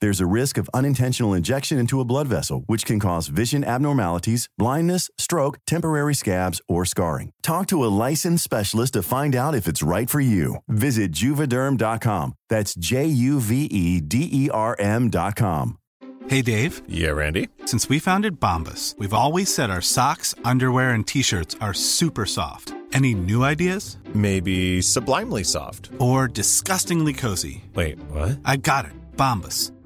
[0.00, 4.48] There's a risk of unintentional injection into a blood vessel, which can cause vision abnormalities,
[4.58, 7.32] blindness, stroke, temporary scabs, or scarring.
[7.42, 10.56] Talk to a licensed specialist to find out if it's right for you.
[10.68, 12.34] Visit juvederm.com.
[12.48, 15.78] That's J U V E D E R M.com.
[16.28, 16.82] Hey, Dave.
[16.86, 17.48] Yeah, Randy.
[17.64, 22.26] Since we founded Bombas, we've always said our socks, underwear, and t shirts are super
[22.26, 22.74] soft.
[22.92, 23.96] Any new ideas?
[24.14, 25.90] Maybe sublimely soft.
[25.98, 27.64] Or disgustingly cozy.
[27.74, 28.38] Wait, what?
[28.44, 28.92] I got it.
[29.16, 29.72] Bombas.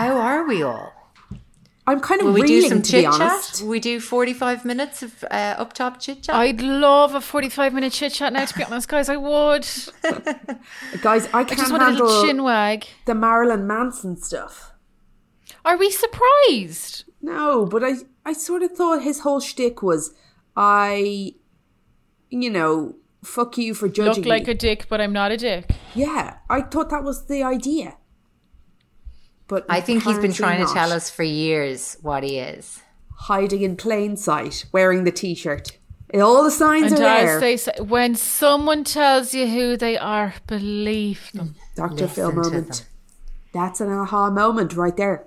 [0.00, 0.94] How are we all?
[1.86, 3.62] I'm kind of Will we reeling, do some chit chat?
[3.66, 6.34] We do 45 minutes of uh, up top chit chat?
[6.36, 9.10] I'd love a 45 minute chit chat now, to be honest, guys.
[9.10, 9.66] I would.
[11.02, 12.86] Guys, I I can't just want a little handle chin wag.
[13.04, 14.72] the Marilyn Manson stuff.
[15.66, 17.04] Are we surprised?
[17.20, 20.14] No, but I, I sort of thought his whole shtick was,
[20.56, 21.34] I,
[22.30, 24.52] you know, fuck you for judging Look like me.
[24.52, 25.70] a dick, but I'm not a dick.
[25.94, 27.96] yeah, I thought that was the idea.
[29.50, 32.80] But I think he's been apparently trying to tell us for years what he is.
[33.28, 35.76] hiding in plain sight, wearing the t-shirt.
[36.14, 37.40] All the signs And are there.
[37.40, 41.54] they say, when someone tells you who they are, believe them.
[41.76, 42.08] Dr.
[42.08, 42.86] Phil Listen to moment.
[43.52, 45.26] That's an aha moment right there.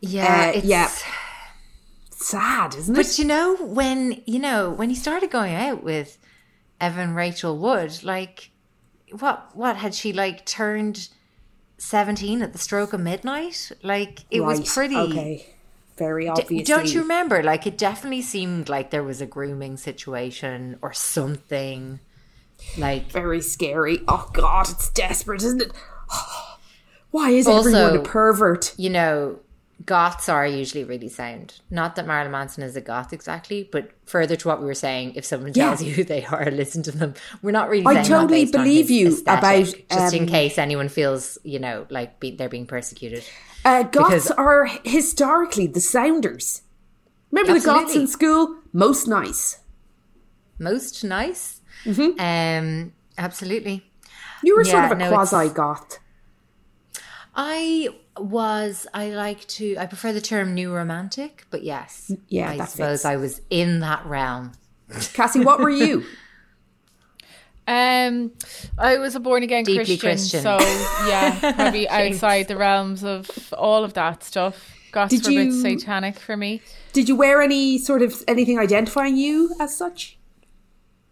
[0.00, 0.88] Yeah, Uh, it's, yeah.
[2.10, 3.08] Sad, isn't But it?
[3.08, 6.18] But you know, when you know, when he started going out with
[6.80, 8.50] Evan Rachel Wood, like
[9.18, 11.08] what what had she like turned
[11.78, 13.72] 17 at the stroke of midnight?
[13.82, 15.46] Like it was pretty Okay.
[15.96, 16.62] Very obviously.
[16.62, 17.42] Don't you remember?
[17.42, 22.00] Like it definitely seemed like there was a grooming situation or something.
[22.76, 24.00] Like Very scary.
[24.08, 25.72] Oh God, it's desperate, isn't it?
[27.10, 28.74] Why is Also- everyone a pervert?
[28.76, 29.38] you know,
[29.86, 31.60] goths are usually really sound.
[31.70, 35.14] Not that Marilyn Manson is a goth exactly, but further to what we were saying,
[35.14, 35.66] if someone Yeah.
[35.68, 37.14] tells you who they are, listen to them.
[37.42, 37.86] We're not really.
[37.86, 42.20] I totally believe you aesthetic, about, just in um, case anyone feels you know like
[42.20, 43.24] be, they're being persecuted.
[43.64, 46.62] Uh, goths Because- are historically the sounders.
[47.30, 48.58] Remember the goths in school?
[48.72, 49.58] Most nice.
[50.58, 51.60] Most nice.
[51.84, 52.20] Mm-hmm.
[52.20, 53.90] Um, absolutely.
[54.44, 55.98] You were sort of a no, quasi goth.
[57.34, 58.86] I was.
[58.94, 59.76] I like to.
[59.78, 62.10] I prefer the term new romantic, but yes.
[62.28, 63.04] Yeah, I suppose fits.
[63.04, 64.52] I was in that realm.
[65.14, 66.04] Cassie, what were you?
[67.66, 68.32] Um,
[68.76, 70.42] I was a born again Deeply Christian, Christian.
[70.42, 70.58] so
[71.08, 74.70] yeah, probably outside the realms of all of that stuff.
[74.92, 76.60] Goths Did were a bit you- satanic for me.
[76.92, 80.18] Did you wear any sort of anything identifying you as such?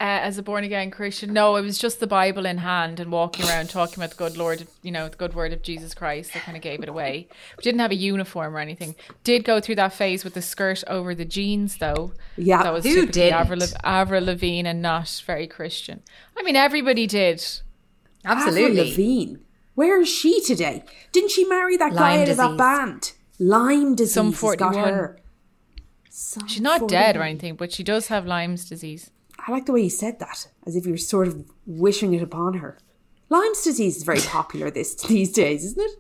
[0.03, 3.13] Uh, as a born again Christian, no, it was just the Bible in hand and
[3.13, 6.33] walking around talking about the good Lord, you know, the good word of Jesus Christ.
[6.33, 7.29] That kind of gave it away.
[7.57, 8.97] We didn't have a uniform or anything.
[9.23, 12.15] Did go through that phase with the skirt over the jeans, though.
[12.37, 13.39] Yeah, that was who typically didn't?
[13.39, 16.03] Avril, Lav- Avril Lavigne and not very Christian.
[16.37, 17.37] I mean, everybody did.
[17.37, 18.91] Absolutely, Avril Absolutely.
[18.91, 19.37] Lavigne.
[19.77, 20.83] Where is she today?
[21.13, 22.59] Didn't she marry that guy Lyme out of that disease.
[22.59, 23.13] band?
[23.39, 24.95] Lyme disease Some has got 41.
[24.95, 25.19] her.
[26.11, 29.13] Some She's not dead or anything, but she does have Lyme's disease.
[29.47, 32.23] I like the way you said that, as if you were sort of wishing it
[32.23, 32.79] upon her.
[33.29, 35.99] Lyme's disease is very popular this these days, isn't it?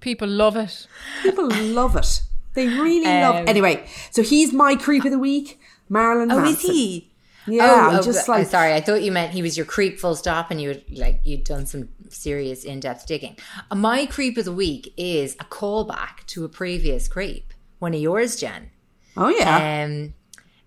[0.00, 0.86] People love it.
[1.22, 2.22] People love it.
[2.54, 3.36] They really love.
[3.36, 5.58] Um, Anyway, so he's my creep of the week,
[5.88, 6.30] Marilyn.
[6.30, 6.54] Oh, Manson.
[6.54, 7.08] is he?
[7.46, 8.72] Yeah, oh, I'm oh, just but- like sorry.
[8.74, 9.98] I thought you meant he was your creep.
[9.98, 13.36] Full stop, and you would like you'd done some serious in-depth digging.
[13.70, 17.52] Uh, My creep of the week is a callback to a previous creep.
[17.78, 18.70] One of yours, Jen.
[19.16, 20.14] Oh yeah, Um,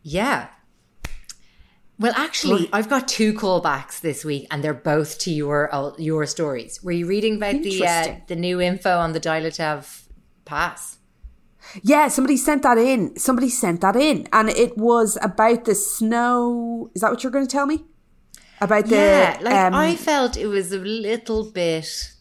[0.02, 0.48] yeah.
[1.98, 6.26] Well, actually, I've got two callbacks this week, and they're both to your uh, your
[6.26, 6.84] stories.
[6.84, 10.04] Were you reading about the uh, the new info on the Dyatlov
[10.44, 10.98] pass?
[11.84, 12.10] yeah.
[12.10, 13.18] Somebody sent that in.
[13.18, 16.92] Somebody sent that in, and it was about the snow.
[16.96, 17.86] Is that what you're going to tell me?
[18.60, 22.12] About the yeah, like um, I felt it was a little bit.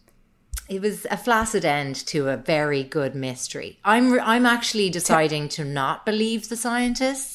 [0.69, 3.81] It was a flaccid end to a very good mystery.
[3.85, 7.34] I'm I'm actually deciding to not believe the scientists.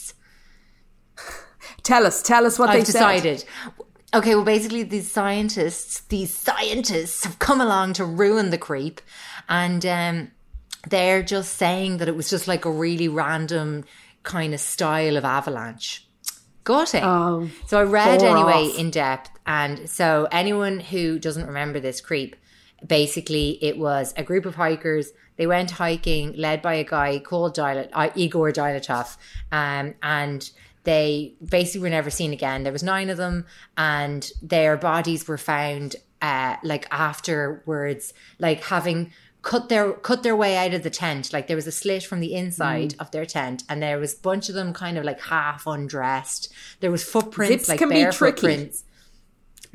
[1.89, 2.99] Tell us, tell us what I've they said.
[2.99, 3.43] decided.
[4.13, 9.01] Okay, well, basically, these scientists, these scientists have come along to ruin the creep,
[9.47, 10.31] and um,
[10.87, 13.85] they're just saying that it was just like a really random
[14.21, 16.07] kind of style of avalanche.
[16.63, 17.03] Gutting.
[17.03, 18.77] Oh, so I read anyway off.
[18.77, 22.35] in depth, and so anyone who doesn't remember this creep,
[22.85, 25.11] basically, it was a group of hikers.
[25.37, 29.17] They went hiking, led by a guy called Dilat, uh, Igor Dyatlov,
[29.51, 30.51] um, and
[30.89, 32.63] they basically were never seen again.
[32.63, 33.45] There was nine of them,
[33.77, 40.57] and their bodies were found uh, like afterwards, like having cut their cut their way
[40.57, 41.31] out of the tent.
[41.31, 43.01] Like there was a slit from the inside Mm.
[43.01, 46.51] of their tent, and there was a bunch of them kind of like half undressed.
[46.81, 48.17] There was footprints, Zips like can be tricky.
[48.41, 48.83] footprints.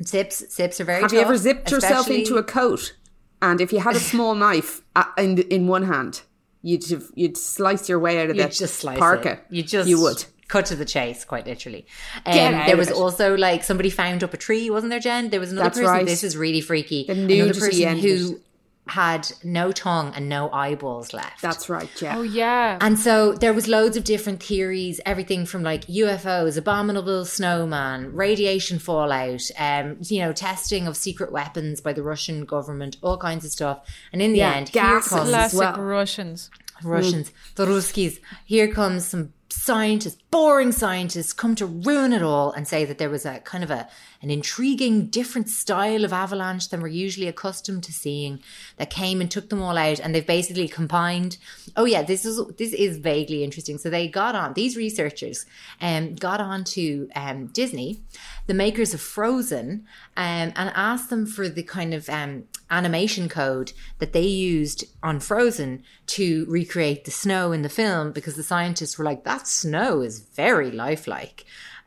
[0.03, 1.01] Zips, zips are very.
[1.01, 2.93] Have you ever zipped yourself into a coat,
[3.41, 6.21] and if you had a small knife uh, in in one hand,
[6.61, 6.83] you'd
[7.15, 9.31] you'd slice your way out of You'd the just slice parka.
[9.33, 9.39] it.
[9.49, 10.25] You just you would.
[10.47, 11.85] Cut to the chase, quite literally.
[12.25, 12.95] Get Um, out there of was it.
[12.95, 15.29] also like somebody found up a tree, wasn't there, Jen?
[15.29, 15.91] There was another That's person.
[15.93, 16.05] right.
[16.05, 17.05] This is really freaky.
[17.07, 18.39] The another person who
[18.87, 21.41] had no tongue and no eyeballs left.
[21.41, 22.17] That's right, yeah.
[22.19, 22.77] Oh yeah.
[22.79, 28.77] And so there was loads of different theories, everything from like UFOs, abominable snowman, radiation
[28.77, 33.49] fallout, um, you know, testing of secret weapons by the Russian government, all kinds of
[33.51, 33.79] stuff.
[34.13, 35.81] And in the Yeah, end, here gases comes as Classic well.
[35.83, 36.51] Russians.
[36.83, 38.19] Russians, the Ruskies.
[38.45, 39.33] Here comes some
[39.65, 43.63] scientists, boring scientists, come to ruin it all and say that there was a kind
[43.63, 43.87] of a
[44.25, 48.39] an intriguing, different style of avalanche than we're usually accustomed to seeing
[48.77, 49.99] that came and took them all out.
[49.99, 51.37] And they've basically combined.
[51.77, 53.77] Oh yeah, this is this is vaguely interesting.
[53.77, 55.45] So they got on these researchers
[55.79, 57.99] um, got on to um, Disney,
[58.47, 59.85] the makers of Frozen,
[60.17, 65.19] um, and asked them for the kind of um, animation code that they used on
[65.19, 70.01] Frozen to recreate the snow in the film because the scientists were like, that snow
[70.01, 71.45] is very lifelike.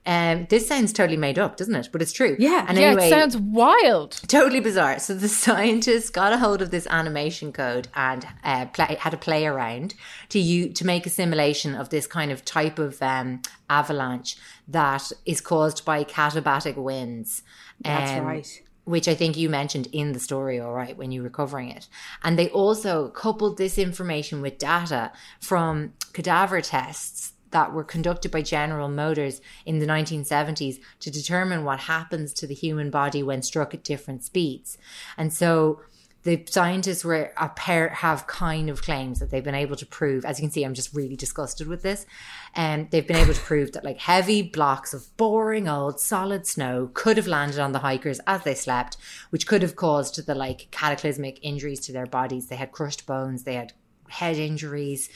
[0.09, 1.91] Um, this sounds totally made up, doesn't it?
[1.93, 2.35] But it's true.
[2.39, 2.65] Yeah.
[2.67, 4.13] And yeah, anyway, it sounds wild.
[4.27, 4.99] totally bizarre.
[4.99, 9.19] So the scientists got a hold of this animation code and uh, play, had a
[9.19, 9.95] play around
[10.31, 15.13] to you to make a simulation of this kind of type of um, avalanche that
[15.27, 17.43] is caused by katabatic winds.
[17.83, 18.63] That's Um, right.
[18.85, 21.87] Which I think you mentioned in the story, all right, when you were covering it.
[22.25, 28.43] And they also coupled this information with data from cadaver tests that were conducted by
[28.43, 33.75] General Motors in the 1970s to determine what happens to the human body when struck
[33.75, 34.79] at different speeds.
[35.17, 35.81] And so
[36.25, 40.25] the scientists were a pair have kind of claims that they've been able to prove
[40.25, 42.07] as you can see i'm just really disgusted with this
[42.55, 46.91] and they've been able to prove that like heavy blocks of boring old solid snow
[46.93, 48.97] could have landed on the hikers as they slept
[49.31, 53.45] which could have caused the like cataclysmic injuries to their bodies they had crushed bones
[53.45, 53.73] they had
[54.09, 55.09] head injuries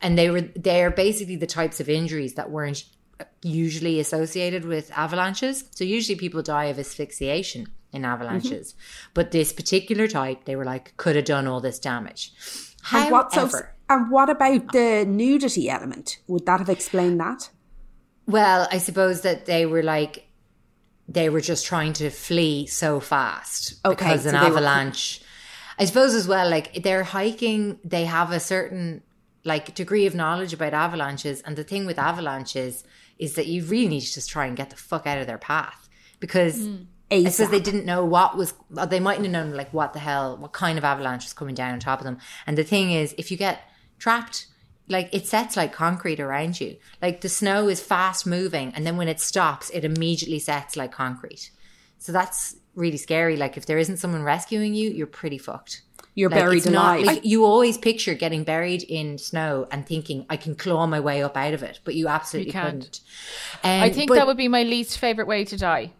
[0.00, 2.84] and they were they're basically the types of injuries that weren't
[3.42, 8.12] usually associated with avalanches so usually people die of asphyxiation in mm-hmm.
[8.12, 8.74] avalanches
[9.14, 12.32] but this particular type they were like could have done all this damage
[12.92, 16.18] And However- and what about the nudity element?
[16.26, 17.50] Would that have explained that?
[18.26, 20.26] Well, I suppose that they were like
[21.08, 25.20] they were just trying to flee so fast Okay, because an so avalanche.
[25.78, 29.02] I suppose as well, like they're hiking, they have a certain
[29.44, 32.84] like degree of knowledge about avalanches, and the thing with avalanches
[33.18, 35.38] is that you really need to just try and get the fuck out of their
[35.38, 35.88] path
[36.20, 36.68] because.
[37.08, 38.52] I suppose they didn't know what was.
[38.68, 41.72] They mightn't have known like what the hell, what kind of avalanche was coming down
[41.72, 42.18] on top of them.
[42.48, 43.60] And the thing is, if you get
[44.00, 44.48] trapped,
[44.88, 46.76] like it sets like concrete around you.
[47.00, 50.92] Like the snow is fast moving, and then when it stops, it immediately sets like
[50.92, 51.50] concrete.
[51.98, 53.36] So that's really scary.
[53.36, 55.82] Like if there isn't someone rescuing you, you're pretty fucked.
[56.14, 57.06] You're Like, buried it's not- alive.
[57.06, 61.22] like, you always picture getting buried in snow and thinking, I can claw my way
[61.22, 62.66] up out of it, but you absolutely can't.
[62.84, 63.00] couldn't.
[63.64, 65.92] Um, I think but- that would be my least favorite way to die.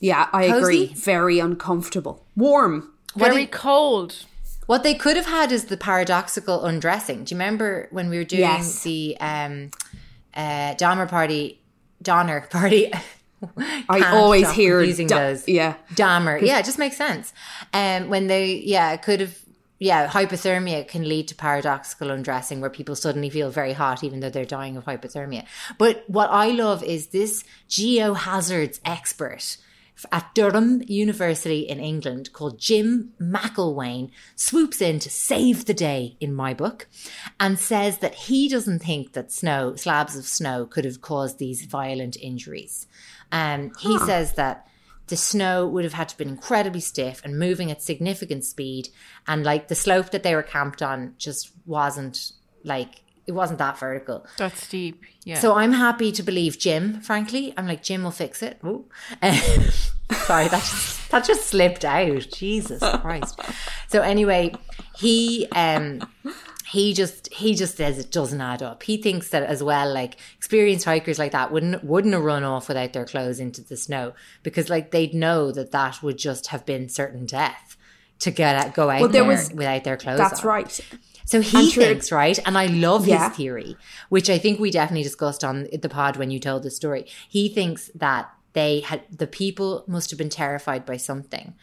[0.00, 0.86] yeah, I agree.
[0.94, 2.24] Very uncomfortable.
[2.36, 2.92] Warm.
[3.16, 4.24] Very it- cold.
[4.66, 7.24] What they could have had is the paradoxical undressing.
[7.24, 8.82] Do you remember when we were doing Yes.
[8.82, 9.70] the um,
[10.34, 11.60] uh, Donner party?
[12.02, 12.92] Donner party.
[13.88, 15.48] I always hear using da- those.
[15.48, 15.76] yeah.
[15.94, 16.40] Dahmer.
[16.40, 17.32] Yeah, it just makes sense.
[17.72, 19.38] Um, when they, yeah, could have,
[19.78, 24.30] yeah, hypothermia can lead to paradoxical undressing where people suddenly feel very hot even though
[24.30, 25.44] they're dying of hypothermia.
[25.78, 29.58] But what I love is this geohazards expert
[30.12, 36.34] at Durham University in England called Jim McElwaine swoops in to save the day in
[36.34, 36.86] my book
[37.40, 41.64] and says that he doesn't think that snow, slabs of snow could have caused these
[41.64, 42.86] violent injuries.
[43.32, 44.66] Um, he says that
[45.08, 48.88] the snow would have had to been incredibly stiff and moving at significant speed.
[49.26, 52.32] And like the slope that they were camped on just wasn't
[52.64, 54.26] like it wasn't that vertical.
[54.36, 55.02] That's steep.
[55.24, 55.40] Yeah.
[55.40, 57.52] so i'm happy to believe jim frankly.
[57.56, 58.60] I'm like jim will fix it.
[60.12, 62.26] Sorry that just, that just slipped out.
[62.32, 63.40] Jesus christ.
[63.88, 64.54] So anyway
[64.96, 66.08] he um
[66.72, 68.82] he just he just says it doesn't add up.
[68.82, 72.68] He thinks that as well, like experienced hikers like that wouldn't wouldn't have run off
[72.68, 76.66] without their clothes into the snow because like they'd know that that would just have
[76.66, 77.76] been certain death
[78.18, 80.18] to get out, go out Well, there there was- without their clothes.
[80.18, 80.46] That's on.
[80.46, 80.80] right.
[81.26, 82.38] So he thinks, right?
[82.46, 83.28] And I love Yeah.
[83.28, 83.76] his theory,
[84.08, 87.04] which I think we definitely discussed on the pod when you told the story.
[87.28, 91.54] He thinks that they had, the people must have been terrified by something.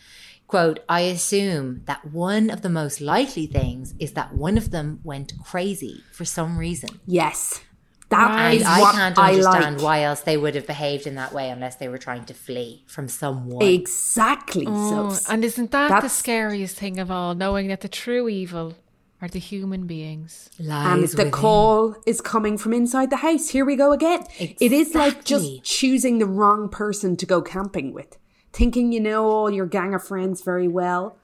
[0.54, 5.00] Quote, I assume that one of the most likely things is that one of them
[5.04, 6.90] went crazy for some reason.
[7.08, 7.62] Yes.
[8.10, 9.84] That And is I what can't I understand like.
[9.84, 12.84] why else they would have behaved in that way unless they were trying to flee
[12.86, 13.66] from someone.
[13.66, 14.66] Exactly.
[14.68, 17.34] Oh, so and isn't that the scariest thing of all?
[17.34, 18.76] Knowing that the true evil
[19.24, 20.52] are the human beings.
[20.60, 21.32] and Lies the within.
[21.32, 23.50] call is coming from inside the house.
[23.50, 24.24] Here we go again.
[24.38, 28.18] It is like just choosing the wrong person to go camping with,
[28.54, 31.18] thinking you know all your gang of friends very well,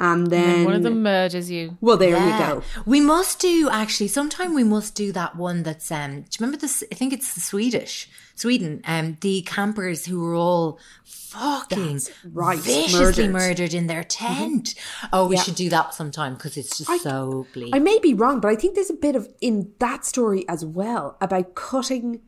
[0.00, 1.78] and then And one of them murders you.
[1.80, 2.48] Well, there Yeah.
[2.48, 2.62] you go.
[2.86, 4.08] We must do actually.
[4.08, 5.62] Sometime we must do that one.
[5.62, 6.10] That's um.
[6.12, 6.84] Do you remember this?
[6.92, 8.82] I think it's the Swedish Sweden.
[8.84, 12.00] Um, the campers who were all fucking
[12.32, 13.32] right, viciously murdered.
[13.32, 13.74] murdered.
[13.74, 14.74] in their tent.
[15.12, 15.42] Oh, we Yeah.
[15.42, 17.74] should do that sometime because it's just so bleak.
[17.74, 20.64] I may be wrong, but I think there's a bit of in that story as
[20.64, 22.20] well about cutting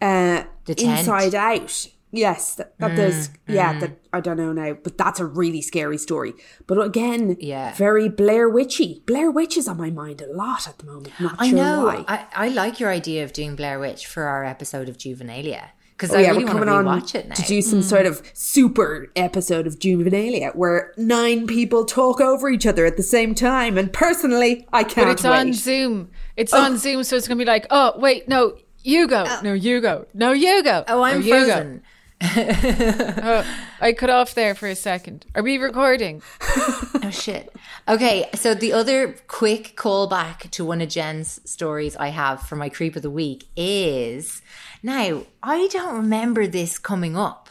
[0.00, 1.00] uh, The tent.
[1.00, 1.86] inside out.
[2.12, 3.80] Yes, that, that there's mm, yeah, mm.
[3.80, 6.34] that I don't know now, but that's a really scary story.
[6.66, 7.74] But again, Yeah.
[7.74, 9.02] very Blair Witchy.
[9.06, 11.12] Blair Witch is on my mind a lot at the moment.
[11.18, 11.84] Not I sure know.
[11.86, 12.04] why.
[12.06, 16.12] I, I like your idea of doing Blair Witch for our episode of Juvenalia because
[16.12, 17.34] Oh I yeah, really we're to coming on it now.
[17.34, 22.66] to do some sort of super episode of Juvenalia where nine people talk over each
[22.66, 23.78] other at the same time.
[23.78, 25.30] And personally, I can't But it's wait.
[25.30, 26.10] on Zoom.
[26.36, 26.60] It's oh.
[26.62, 29.24] on Zoom, so it's going to be like, oh, wait, no, you go.
[29.26, 29.40] Oh.
[29.44, 30.06] no, you go.
[30.12, 30.82] No, you go.
[30.88, 31.82] oh, I'm no, frozen.
[32.22, 33.44] Oh,
[33.80, 35.26] I cut off there for a second.
[35.34, 36.22] Are we recording?
[37.04, 37.52] Oh shit.
[37.88, 42.68] Okay, so the other quick callback to one of Jen's stories I have for my
[42.68, 44.40] creep of the week is
[44.84, 47.48] now I don't remember this coming up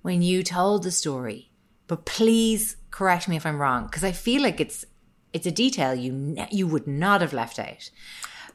[0.00, 1.50] when you told the story,
[1.88, 4.86] but please correct me if I'm wrong because I feel like it's
[5.34, 7.90] it's a detail you ne- you would not have left out.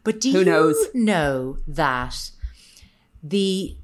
[0.04, 0.88] But do Who you knows?
[0.96, 2.32] know that
[3.22, 3.78] the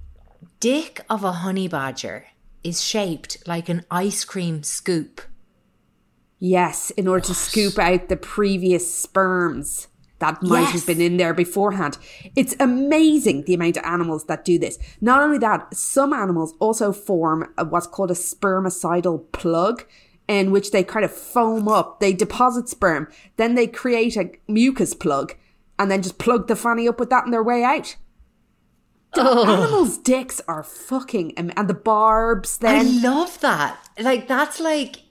[0.60, 2.25] dick of a honey badger
[2.63, 5.22] is shaped like an ice cream scoop?
[6.39, 9.88] Yes, in order to scoop out the previous sperms
[10.20, 10.72] that might Yes.
[10.74, 11.98] have been in there beforehand.
[12.36, 14.79] It's amazing the amount of animals that do this.
[15.00, 19.86] Not only that, some animals also form a, what's called a spermicidal plug,
[20.27, 22.00] in which they kind of foam up.
[22.00, 25.36] They deposit sperm, then they create a mucus plug,
[25.79, 27.96] and then just plug the fanny up with that on their way out.
[29.24, 32.57] The animals' dicks are fucking, am- and the barbs.
[32.59, 33.77] Then I love that.
[34.00, 35.01] Like that's like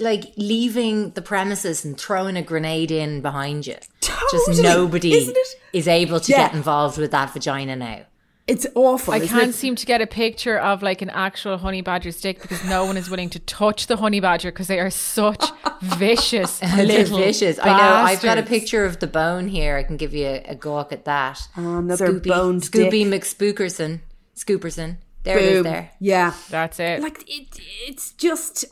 [0.00, 3.76] like leaving the premises and throwing a grenade in behind you.
[4.00, 5.46] Just nobody isn't it?
[5.72, 6.46] is able to Yeah.
[6.46, 8.00] get involved with that vagina now.
[8.46, 9.12] It's awful.
[9.12, 9.54] I can't it?
[9.54, 12.96] seem to get a picture of like an actual honey badger stick because no one
[12.96, 15.44] is willing to touch the honey badger because they are such
[15.82, 17.58] vicious little vicious.
[17.60, 17.94] I know.
[17.94, 19.76] I've got a picture of the bone here.
[19.76, 21.48] I can give you a, a gawk at that.
[21.56, 23.22] Ah, another Scoopy, boned Scooby dick.
[23.22, 24.00] McSpookerson.
[24.36, 24.98] Scooperson.
[25.24, 25.90] There it is there.
[25.98, 26.34] Yeah.
[26.48, 27.02] That's it.
[27.02, 27.48] like it,
[27.88, 28.64] it's just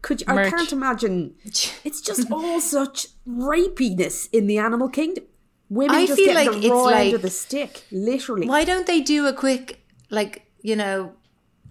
[0.00, 5.24] could you, I can't imagine it's just all such rapiness in the animal kingdom
[5.70, 9.26] women I feel like it's end of like- the stick literally Why don't they do
[9.26, 11.12] a quick, like, you know,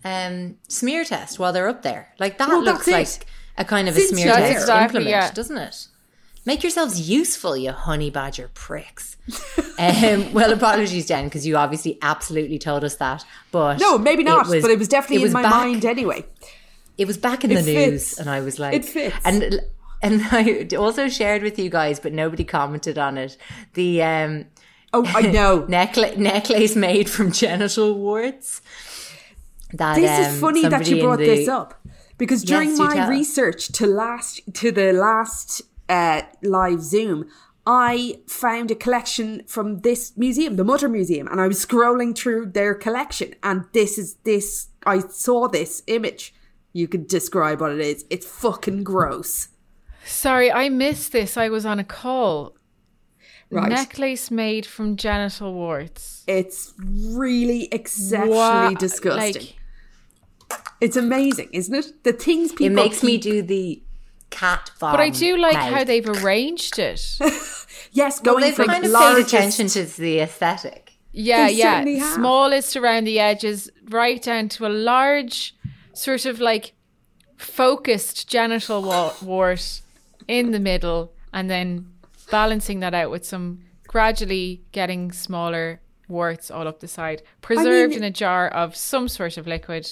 [0.04, 2.14] um, smear test while they're up there?
[2.20, 3.26] Like, that Well, looks like it.
[3.58, 4.52] a kind of a smear test.
[4.62, 5.32] Exactly, implement, yeah.
[5.32, 5.88] doesn't it?
[6.46, 9.18] Make yourselves useful, you honey badger pricks.
[9.78, 13.26] um, well, apologies, Jen, because you obviously absolutely told us that.
[13.52, 16.26] But No, maybe not, but it was definitely it was in my back- mind anyway.
[16.98, 18.20] It was back in It the news, fits.
[18.20, 19.16] and I was like, It fits.
[19.26, 19.62] And
[20.02, 23.38] and I also shared with you guys, but nobody commented on it.
[23.74, 24.46] The um,
[24.92, 25.66] Oh, I know.
[25.68, 28.62] necklace necklace made from genital warts.
[29.74, 31.80] That This um, is funny that you brought the- this up
[32.18, 37.26] because during do my research to last to the last uh, live Zoom,
[37.68, 42.48] I found a collection from this museum, the Mutter Museum, and I was scrolling through
[42.48, 44.70] their collection, and this is this.
[44.88, 46.34] I saw this image.
[46.74, 48.06] You could describe what it is.
[48.10, 49.50] It's fucking gross.
[50.06, 51.38] Sorry, I missed this.
[51.38, 52.56] I was on a call.
[53.52, 53.70] Right.
[53.70, 56.24] Necklace made from genital warts.
[56.28, 59.42] It's really exceptionally Wow, disgusting.
[59.42, 59.56] like-
[60.82, 62.04] it's amazing, isn't it?
[62.04, 63.82] The things people It makes me do the
[64.30, 64.92] cat vom.
[64.94, 65.74] But I do like mouth.
[65.74, 67.18] how they've arranged it.
[67.92, 70.92] Yes, Well, going they've from kind of largest- paid attention to the aesthetic.
[71.12, 71.84] Yeah, They yeah.
[72.06, 72.14] have.
[72.14, 75.56] Smallest around the edges, right down to a large,
[75.94, 76.74] sort of like
[77.36, 79.24] focused genital wart
[80.30, 81.92] in the middle, and then
[82.30, 88.04] balancing that out with some gradually getting smaller warts all up the side, preserved in
[88.04, 89.90] a jar of some sort of liquid.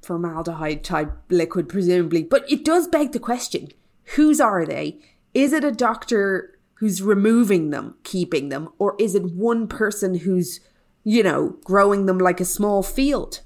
[0.00, 2.22] formaldehyde type liquid, presumably.
[2.22, 3.68] But it does beg the question
[4.16, 4.98] whose are they?
[5.34, 10.60] Is it a doctor who's removing them, keeping them, or is it one person who's,
[11.04, 13.40] you know, growing them like a small field?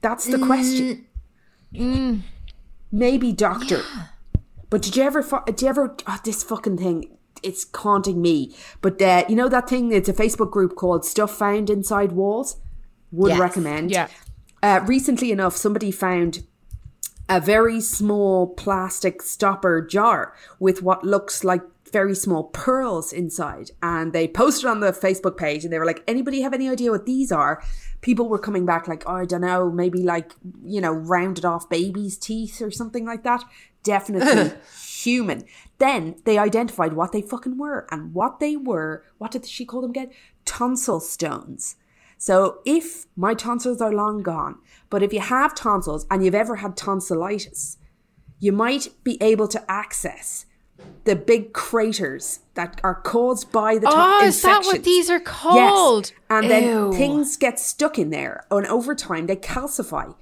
[0.00, 1.06] That's the mm, question.
[1.72, 2.20] Mm.
[2.94, 3.82] Maybe doctor.
[4.70, 8.56] But did you ever, did you ever, oh, this fucking thing, it's haunting me.
[8.80, 12.56] But uh, you know that thing, it's a Facebook group called Stuff Found Inside Walls?
[13.12, 13.38] Would Yes.
[13.38, 13.92] recommend.
[13.92, 14.08] Yeah.
[14.64, 16.42] Uh, recently enough, somebody found
[17.28, 23.70] a very small plastic stopper jar with what looks like very small pearls inside.
[23.80, 26.90] And they posted on the Facebook page and they were like, anybody have any idea
[26.90, 27.62] what these are?
[28.04, 30.32] People were coming back like, oh, I don't know, maybe like,
[30.62, 33.42] you know, rounded off baby's teeth or something like that.
[33.82, 34.52] Definitely
[35.02, 35.44] human.
[35.78, 37.86] Then they identified what they fucking were.
[37.90, 40.10] And what they were, what did she call them again?
[40.44, 41.76] Tonsil stones.
[42.18, 44.58] So if my tonsils are long gone,
[44.90, 47.78] but if you have tonsils and you've ever had tonsillitis,
[48.38, 50.44] you might be able to access
[51.04, 53.90] the big craters that are caused by the Oh,
[54.20, 55.56] ton- is that what these are called?
[55.56, 55.70] Yes.
[55.72, 56.12] called?
[56.30, 56.92] And then Ew.
[56.92, 60.14] things get stuck in there, and over time they calcify,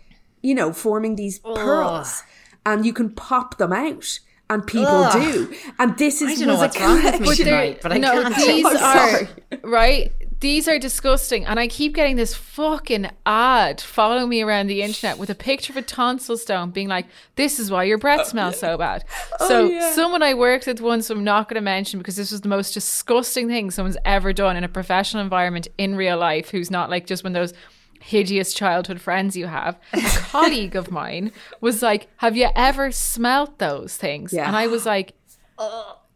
[0.43, 2.23] you know, forming these pearls,
[2.67, 4.19] and you can pop them out.
[4.51, 5.13] And people Ugh.
[5.23, 7.93] do, and this is I don't know was a what's wrong with me tonight, but
[7.93, 8.37] I no, can't.
[8.37, 9.29] these I'm are sorry.
[9.63, 10.13] right.
[10.43, 15.17] These are disgusting, and I keep getting this fucking ad following me around the internet
[15.17, 18.29] with a picture of a tonsil stone, being like, "This is why your breath oh,
[18.29, 19.05] smells so bad."
[19.39, 22.41] Oh, so, someone I worked with once, I'm not going to mention because this was
[22.41, 26.73] the most disgusting thing someone's ever done in a professional environment in real life, who's
[26.73, 27.55] not like just one of those
[28.01, 29.79] hideous childhood friends you have.
[29.93, 30.01] A
[30.33, 34.49] colleague of mine was like, "Have you ever smelt those things?" Yeah.
[34.49, 35.15] And I was like.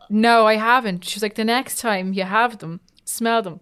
[0.08, 1.04] No, I haven't.
[1.04, 3.58] She was like, the next time you have them, smell them.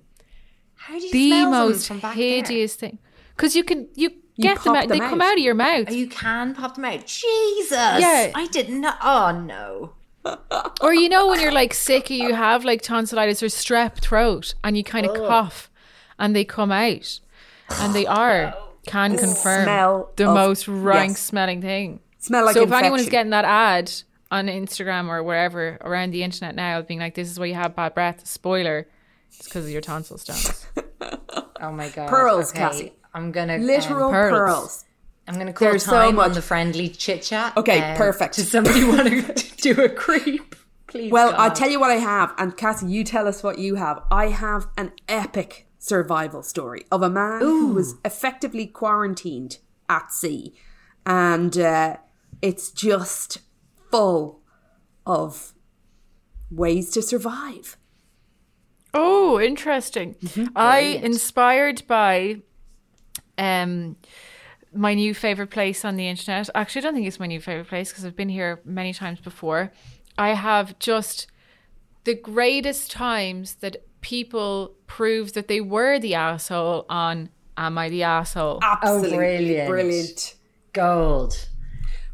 [0.86, 2.24] How do you The smell them most from back there?
[2.24, 2.98] hideous thing.
[3.36, 4.88] Because you can, you, get them out.
[4.88, 5.28] them they come out.
[5.32, 5.86] out of your mouth.
[5.88, 7.06] Oh, you can pop them out.
[7.06, 7.70] Jesus.
[7.72, 8.30] Yeah.
[8.34, 8.92] I didn't know.
[9.02, 9.92] Oh, no.
[10.80, 14.54] or you know when you're like sick, or you have like tonsillitis or strep throat,
[14.64, 15.70] and you kind of cough,
[16.18, 17.20] and they come out,
[17.70, 18.54] and they are
[18.86, 21.20] can confirm Smell the of- most rank yes.
[21.20, 22.00] smelling thing.
[22.18, 23.92] Smell like so if anyone is getting that ad
[24.30, 27.76] on Instagram or wherever around the internet now, being like, "This is why you have
[27.76, 28.86] bad breath," spoiler,
[29.38, 30.66] it's because of your tonsil stones.
[31.60, 32.10] Oh, my God.
[32.10, 32.58] Pearls, okay.
[32.58, 32.92] Cassie.
[33.14, 33.56] I'm going to.
[33.56, 34.32] literal pearls.
[34.32, 34.84] pearls.
[35.26, 37.56] I'm going to call There's so time much- on the friendly chit chat.
[37.56, 38.34] Okay, perfect.
[38.34, 40.54] Does somebody want to do a creep?
[40.88, 41.10] Please.
[41.10, 41.40] Well, God.
[41.40, 44.02] I'll tell you what I have, and Cassie, you tell us what you have.
[44.10, 50.52] I have an epic survival story of a man who was effectively quarantined at sea,
[51.06, 51.96] and uh,
[52.42, 53.38] it's just
[53.90, 54.42] full
[55.06, 55.54] of
[56.50, 57.78] ways to survive.
[58.94, 60.14] Oh, interesting.
[60.14, 60.46] Mm-hmm.
[60.56, 62.42] I inspired by
[63.36, 63.96] um
[64.72, 66.48] my new favorite place on the internet.
[66.54, 69.20] Actually, I don't think it's my new favorite place because I've been here many times
[69.20, 69.72] before.
[70.16, 71.26] I have just
[72.04, 78.02] the greatest times that people prove that they were the asshole on Am I the
[78.02, 78.58] asshole?
[78.62, 79.68] Absolutely brilliant.
[79.68, 80.34] brilliant.
[80.72, 81.48] Gold.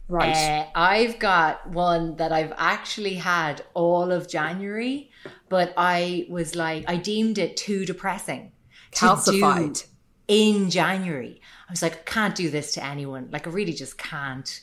[0.09, 0.35] Right.
[0.35, 5.10] Uh, I've got one that I've actually had all of January,
[5.49, 8.53] but I was like, I deemed it too depressing.
[8.93, 9.87] to do Calcified.
[10.29, 11.41] in January.
[11.69, 13.29] I was like, I can't do this to anyone.
[13.31, 14.61] Like, I really just can't.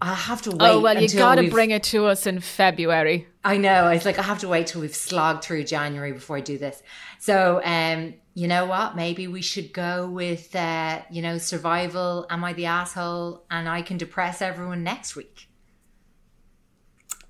[0.00, 0.58] I have to wait.
[0.60, 3.28] Oh well, you got to bring it to us in February.
[3.44, 3.88] I know.
[3.88, 6.82] It's like, I have to wait till we've slogged through January before I do this.
[7.20, 8.96] So, um, you know what?
[8.96, 12.26] Maybe we should go with, uh, you know, survival.
[12.30, 13.44] Am I the asshole?
[13.48, 15.48] And I can depress everyone next week,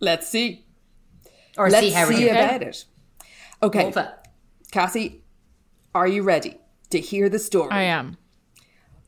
[0.01, 0.65] Let's see.
[1.59, 2.31] Or Let's see how see doing.
[2.31, 2.85] about it.
[3.63, 4.15] Okay, Over.
[4.71, 5.23] Cassie,
[5.95, 6.59] are you ready
[6.91, 8.17] to hear the story I am.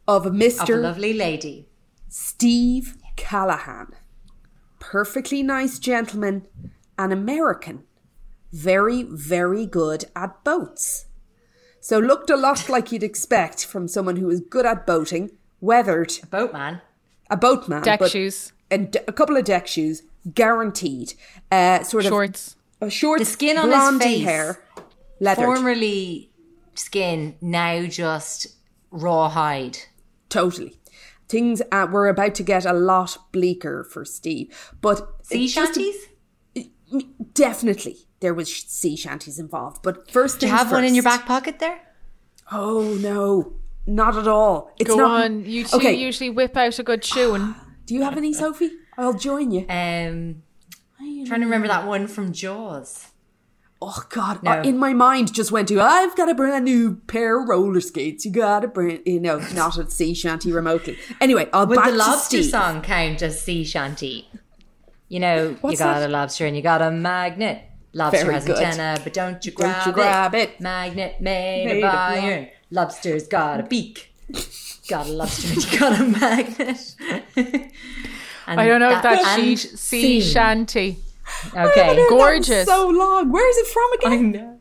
[0.06, 0.80] of Of Mr.
[0.80, 1.68] lovely lady.
[2.08, 3.88] Steve Callahan?
[4.78, 6.46] Perfectly nice gentleman,
[6.98, 7.84] an American,
[8.52, 11.06] very, very good at boats.
[11.80, 15.30] So looked a lot like you'd expect from someone who is good at boating,
[15.60, 16.80] weathered, Boatman.
[17.30, 20.02] a boatman, Deck shoes, and a couple of deck shoes,
[20.32, 21.14] guaranteed.
[21.50, 22.56] Uh, sort of shorts.
[22.80, 24.24] a short, The skin on his face.
[24.24, 24.64] hair,
[25.20, 26.30] leathered, Formerly
[26.74, 28.46] skin, now just
[28.90, 29.78] raw hide.
[30.28, 30.78] totally.
[31.28, 35.76] Things uh, were about to get a lot bleaker for Steve, but Sea it's just
[35.76, 35.80] a-
[36.54, 37.00] shanties?
[37.32, 39.82] definitely there was sea shanties involved.
[39.82, 41.80] But first, Do you things have one in your back pocket there?
[42.52, 43.54] Oh no,
[43.86, 44.70] not at all.
[44.78, 45.24] It's Go not.
[45.24, 45.44] on.
[45.44, 45.94] You two okay.
[45.94, 47.54] usually whip out a good tune.
[47.86, 48.70] Do you have any, Sophie?
[48.96, 49.60] I'll join you.
[49.68, 50.42] Um,
[51.26, 53.08] trying to remember that one from Jaws.
[53.82, 54.42] Oh God!
[54.42, 54.52] No.
[54.52, 57.80] Uh, in my mind, just went to I've got a brand new pair of roller
[57.80, 58.24] skates.
[58.24, 60.96] You got a brand, you know, not a sea shanty remotely.
[61.20, 64.30] Anyway, I'll Would back the to lobster song count as sea shanty?
[65.08, 66.08] You know, What's you got that?
[66.08, 67.62] a lobster and you got a magnet.
[67.92, 68.56] Lobster Very has good.
[68.56, 70.60] antenna, but don't you Don't grab, you grab it.
[70.60, 72.48] Magnet made, Made of iron.
[72.70, 74.12] Lobster's got a beak.
[74.88, 76.96] got a lobster and you got a magnet.
[78.46, 80.98] And I don't know if that's sea, sea shanty.
[81.48, 81.96] Okay.
[81.96, 82.66] That Gorgeous.
[82.66, 83.30] so long.
[83.32, 84.12] Where is it from again?
[84.12, 84.60] I know.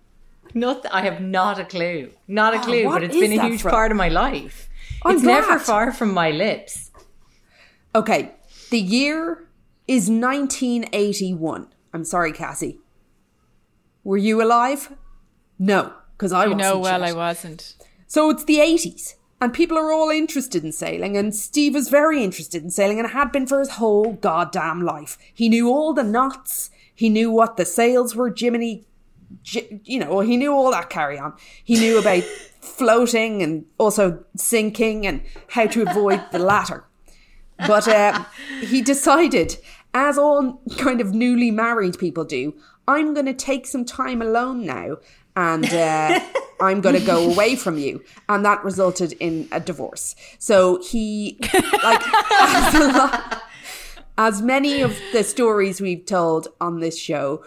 [0.56, 2.12] Not, I have not a clue.
[2.28, 3.72] Not a clue, Oh, but it's been a huge from?
[3.72, 4.70] part of my life.
[5.04, 6.92] I'm it's never far from my lips.
[7.96, 8.32] Okay,
[8.70, 9.48] the year
[9.88, 11.68] is 1981.
[11.94, 12.80] I'm sorry, Cassie.
[14.04, 14.94] Were you alive?
[15.60, 16.62] No, because I You wasn't.
[16.62, 17.10] know well yet.
[17.10, 17.76] I wasn't.
[18.08, 22.24] So it's the 80s, and people are all interested in sailing, and Steve was very
[22.24, 25.18] interested in sailing and had been for his whole goddamn life.
[25.34, 28.86] He knew all the knots, he knew what the sails were, Jiminy,
[29.84, 31.34] you know, he knew all that carry on.
[31.62, 32.24] He knew about
[32.62, 36.86] floating and also sinking and how to avoid the latter.
[37.58, 38.24] But uh,
[38.62, 39.58] he decided,
[39.94, 42.56] as all kind of newly married people do,
[42.88, 45.00] I'm going to take some time alone now
[45.36, 46.20] and uh,
[46.62, 48.04] I'm going to go away from you.
[48.30, 50.16] And that resulted in a divorce.
[50.40, 51.38] So he,
[51.84, 52.02] like,
[52.42, 53.42] as, lot-
[54.18, 57.44] as many of the stories we've told on this show,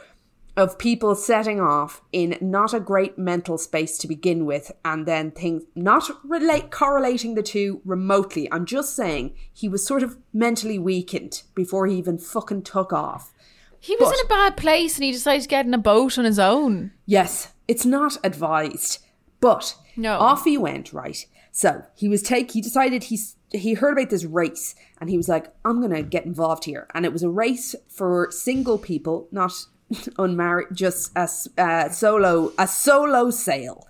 [0.59, 5.31] of people setting off in not a great mental space to begin with and then
[5.31, 10.79] things not relate correlating the two remotely i'm just saying he was sort of mentally
[10.79, 13.35] weakened before he even fucking took off
[13.79, 16.16] He was But- in a bad place and he decided to get in a boat
[16.18, 16.92] on his own.
[17.05, 18.99] yes it's not advised
[19.41, 20.19] but No.
[20.19, 24.25] off he went right so he was take he decided he's he heard about this
[24.25, 27.75] race and he was like i'm gonna get involved here and it was a race
[27.89, 29.53] for single people not
[30.19, 33.87] unmarried just a uh, solo a solo sail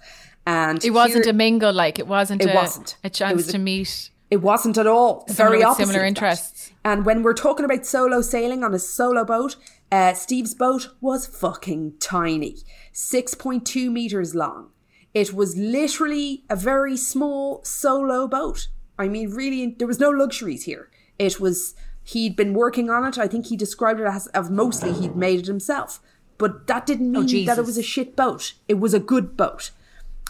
[0.49, 2.41] and It wasn't here- a mingle, like it wasn't.
[2.41, 2.97] It a, wasn't.
[3.03, 4.11] a It chance was a- to meet.
[4.31, 5.25] It wasn't at all.
[5.29, 5.87] Very opposite.
[5.89, 6.71] similar interests.
[6.85, 9.57] And when we're talking about solo sailing on a solo boat,
[9.91, 12.59] uh, Steve's boat was fucking tiny,
[12.97, 14.71] six point two meters long.
[15.13, 18.69] It was literally a very small solo boat.
[18.99, 20.91] I mean, really, there was no luxuries here.
[21.19, 23.19] It was he'd been working on it.
[23.19, 26.01] I think he described it as, as mostly he'd made it himself.
[26.39, 28.55] But that didn't mean that it was a shit boat.
[28.67, 29.73] It was a good boat.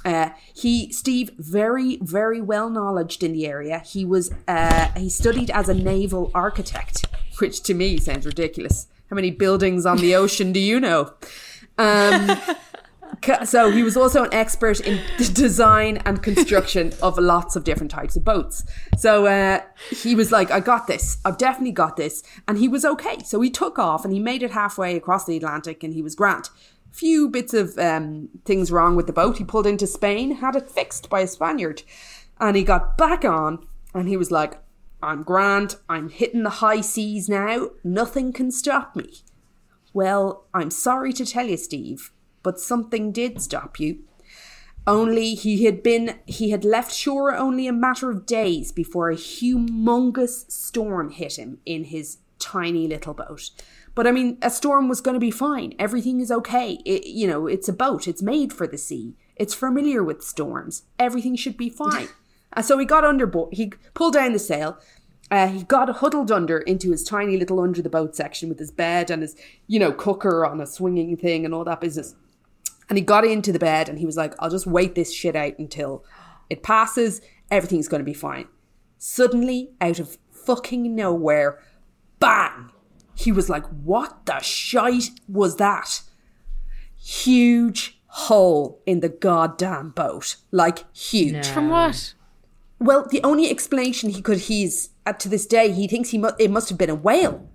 [0.05, 3.79] Uh, he Steve very very well knowledged in the area.
[3.81, 7.07] He was uh, he studied as a naval architect,
[7.38, 8.88] which to me sounds ridiculous.
[9.09, 11.14] How many buildings on the ocean do you know?
[11.79, 12.39] Um,
[13.45, 17.91] so he was also an expert in the design and construction of lots of different
[17.91, 18.65] types of boats.
[18.97, 21.19] So uh, he was like, "I got this.
[21.25, 23.19] I've definitely got this," and he was okay.
[23.25, 26.15] So he took off and he made it halfway across the Atlantic, and he was
[26.15, 26.51] grand
[26.97, 29.37] few bits of um, things wrong with the boat.
[29.37, 31.83] He pulled into Spain, had it fixed by a Spaniard,
[32.41, 34.59] and he got back on and he was like,
[35.03, 39.23] I'm grand, I'm hitting the high seas now, nothing can stop me.
[39.97, 44.01] Well, I'm sorry to tell you, Steve, but something did stop you.
[44.87, 49.17] Only he had been, he had left shore only a matter of days before a
[49.17, 53.49] humongous storm hit him in his tiny little boat.
[53.95, 55.73] But I mean, a storm was going to be fine.
[55.79, 56.79] Everything is okay.
[56.85, 58.07] It, you know, it's a boat.
[58.07, 59.15] It's made for the sea.
[59.35, 60.83] It's familiar with storms.
[60.99, 62.09] Everything should be fine.
[62.53, 63.55] And uh, so he got under board.
[63.55, 64.79] He pulled down the sail.
[65.31, 68.71] Uh, he got huddled under into his tiny little under the boat section with his
[68.71, 69.35] bed and his,
[69.67, 72.15] you know, cooker on a swinging thing and all that business.
[72.89, 75.35] And he got into the bed and he was like, I'll just wait this shit
[75.35, 76.05] out until
[76.49, 77.21] it passes.
[77.51, 78.47] Everything's going to be fine.
[78.99, 81.59] Suddenly, out of fucking nowhere,
[82.19, 82.71] bang!
[83.15, 86.03] He was like, What the shite was that?
[86.97, 90.37] Huge hole in the goddamn boat.
[90.51, 91.47] Like, huge.
[91.47, 92.15] From what?
[92.79, 96.51] Well, the only explanation he could, he's, to this day, he thinks he mu- it
[96.51, 97.49] must have been a whale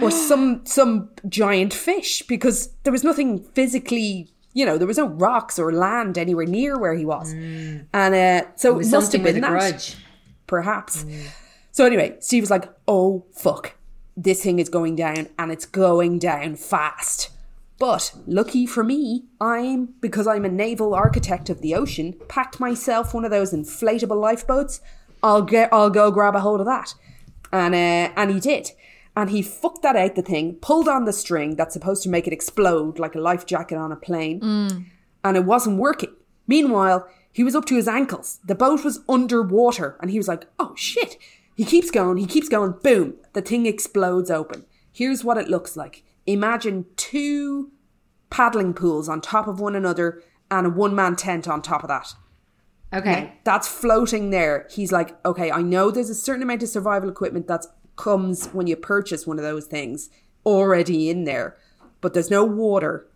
[0.00, 5.06] or some some giant fish because there was nothing physically you know there was no
[5.08, 7.32] rocks or land anywhere near where he was.
[7.32, 9.96] And uh, so It it must have been that grudge.
[10.46, 11.04] perhaps.
[11.72, 13.74] So anyway steve was like oh fuck
[14.16, 17.30] this thing is going down and it's going down fast.
[17.80, 23.12] But lucky for me i'm because i'm a naval architect of the ocean packed myself
[23.12, 24.80] one of those inflatable lifeboats
[25.24, 26.94] i'll get i'll go grab a hold of that
[27.50, 28.70] and uh, and he did
[29.16, 32.26] and he fucked that out the thing pulled on the string that's supposed to make
[32.28, 34.40] it explode like a life jacket on a plane
[35.24, 36.14] and it wasn't working.
[36.46, 38.38] Meanwhile, he was up to his ankles.
[38.44, 41.16] The boat was underwater, and he was like, oh shit.
[41.56, 44.66] He keeps going, he keeps going, boom, the thing explodes open.
[44.92, 47.70] Here's what it looks like imagine two
[48.30, 51.88] paddling pools on top of one another and a one man tent on top of
[51.88, 52.14] that.
[52.94, 53.32] Okay.
[53.44, 54.66] That's floating there.
[54.70, 58.66] He's like, okay, I know there's a certain amount of survival equipment that comes when
[58.66, 60.10] you purchase one of those things
[60.46, 61.56] already in there,
[62.00, 63.08] but there's no water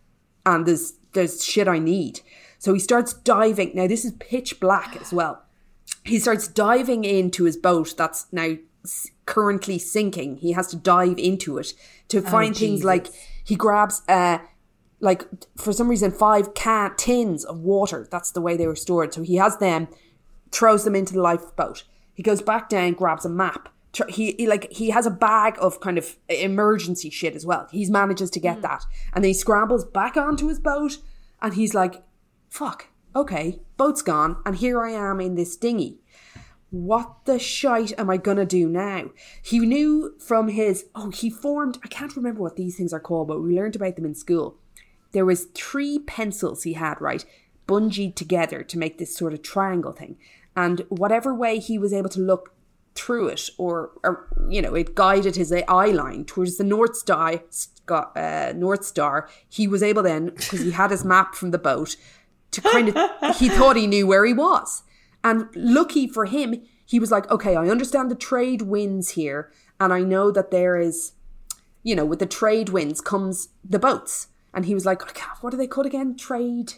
[0.44, 2.20] and there's there's shit I need.
[2.58, 3.72] So he starts diving.
[3.74, 5.42] Now this is pitch black as well.
[6.04, 8.56] He starts diving into his boat that's now
[9.26, 10.38] currently sinking.
[10.38, 11.74] He has to dive into it
[12.08, 13.08] to find things like
[13.44, 14.38] he grabs uh
[15.00, 15.24] like
[15.56, 18.06] for some reason five can tins of water.
[18.10, 19.14] That's the way they were stored.
[19.14, 19.88] So he has them,
[20.50, 21.84] throws them into the lifeboat.
[22.14, 23.68] He goes back down, grabs a map.
[24.08, 27.68] He, he like he has a bag of kind of emergency shit as well.
[27.70, 28.62] He manages to get mm.
[28.62, 30.98] that, and then he scrambles back onto his boat,
[31.40, 32.02] and he's like,
[32.48, 36.00] "Fuck, okay, boat's gone, and here I am in this dinghy."
[36.70, 39.10] what the shite am I gonna do now?
[39.42, 43.28] He knew from his oh he formed I can't remember what these things are called,
[43.28, 44.58] but we learned about them in school.
[45.12, 47.24] There was three pencils he had right
[47.66, 50.16] bungeed together to make this sort of triangle thing,
[50.56, 52.54] and whatever way he was able to look
[52.94, 57.42] through it, or, or you know, it guided his eye line towards the North Star.
[57.88, 59.28] Uh, North Star.
[59.48, 61.96] He was able then because he had his map from the boat
[62.50, 64.82] to kind of he thought he knew where he was.
[65.24, 69.92] And lucky for him, he was like, okay, I understand the trade winds here, and
[69.92, 71.12] I know that there is,
[71.82, 74.28] you know, with the trade winds comes the boats.
[74.54, 75.02] And he was like,
[75.42, 76.16] what are they called again?
[76.16, 76.74] Trade,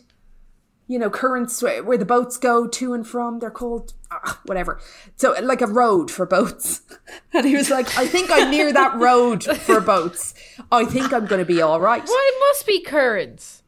[0.86, 3.38] you know, currents where where the boats go to and from.
[3.38, 4.80] They're called ah, whatever.
[5.16, 6.82] So like a road for boats.
[7.32, 10.34] And he was like, I think I'm near that road for boats.
[10.72, 12.02] I think I'm going to be all right.
[12.04, 13.60] Well, it must be currents.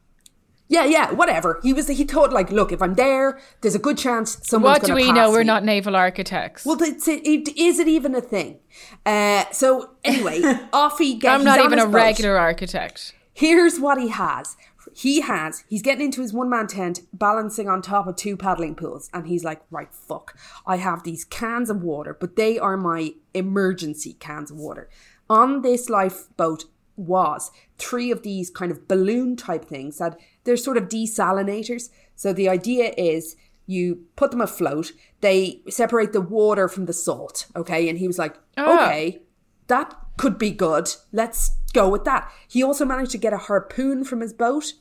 [0.73, 1.61] Yeah, yeah, whatever.
[1.63, 1.87] He was.
[1.87, 5.13] He thought like, look, if I'm there, there's a good chance someone's What do we
[5.13, 5.27] know?
[5.27, 6.65] pass We're not naval architects.
[6.65, 8.59] Well, it's, it, it, is it even a thing?
[9.05, 10.41] Uh, so anyway,
[10.73, 11.31] off he gets.
[11.31, 11.95] I'm not even a boat.
[11.95, 13.13] regular architect.
[13.33, 14.57] Here's what he has.
[14.95, 15.65] He has.
[15.69, 19.27] He's getting into his one man tent, balancing on top of two paddling pools, and
[19.27, 20.37] he's like, right, fuck.
[20.67, 24.89] I have these cans of water, but they are my emergency cans of water.
[25.31, 26.65] On this lifeboat
[26.97, 31.89] was three of these kind of balloon type things that they're sort of desalinators.
[32.17, 37.47] So the idea is you put them afloat, they separate the water from the salt,
[37.57, 37.89] okay?
[37.89, 38.87] And he was like, Ah.
[38.87, 39.23] okay,
[39.69, 40.91] that could be good.
[41.13, 42.31] Let's go with that.
[42.49, 44.73] He also managed to get a harpoon from his boat.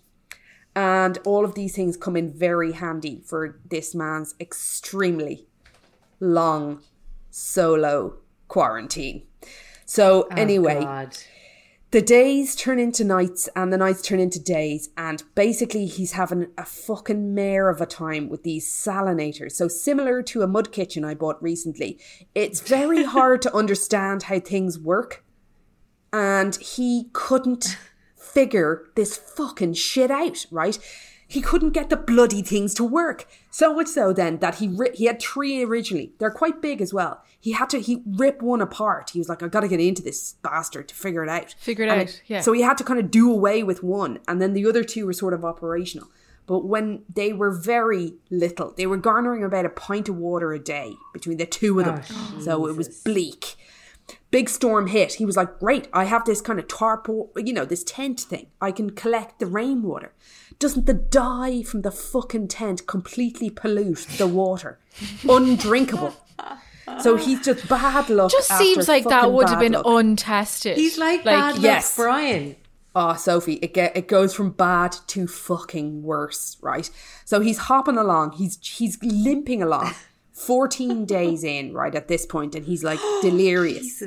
[0.76, 5.48] And all of these things come in very handy for this man's extremely
[6.22, 6.82] long
[7.30, 8.16] solo
[8.48, 9.24] quarantine.
[9.86, 11.18] So, oh, anyway, Oh, God.
[11.92, 16.48] the days turn into nights and the nights turn into days and basically he's having
[16.58, 21.04] a fucking mare of a time with these salinators so similar to a mud kitchen
[21.04, 22.00] i bought recently
[22.34, 25.26] it's very hard to understand how things work
[26.13, 27.78] and he couldn't
[28.15, 30.78] figure this fucking shit out right?
[31.28, 33.26] He couldn't get the bloody things to work.
[33.50, 36.12] So much so then that he ri- he had three originally.
[36.17, 37.24] They're quite big as well.
[37.39, 39.12] He had to he rip one apart.
[39.12, 41.56] He was like "I've gotta get into this bastard to figure it out.
[41.58, 42.41] Figure it And out, yeah.
[42.41, 45.06] so he had to kind of do away with one and then the other two
[45.06, 46.10] were sort of operational.
[46.47, 50.60] But when they were very little they were garnering about a pint of water a
[50.60, 52.02] day between the two of them.
[52.12, 53.56] Oh, so it was bleak
[54.30, 55.14] Big storm hit.
[55.14, 58.48] He was like, great, I have this kind of tarp, you know, this tent thing.
[58.62, 60.14] I can collect the rainwater.
[60.60, 64.80] Doesn't the dye from the fucking tent completely pollute the water?
[65.30, 66.14] Undrinkable.
[67.00, 68.32] So he's just bad luck.
[68.32, 69.86] Just seems like that would have been luck.
[69.86, 70.78] untested.
[70.78, 71.96] He's like, bad luck yes.
[71.96, 72.56] Brian.
[72.94, 76.90] Oh, Sophie, it get, it goes from bad to fucking worse, right?
[77.24, 79.94] So he's hopping along, he's he's limping along,
[80.46, 84.04] fourteen days in, right at this point, and he's like delirious.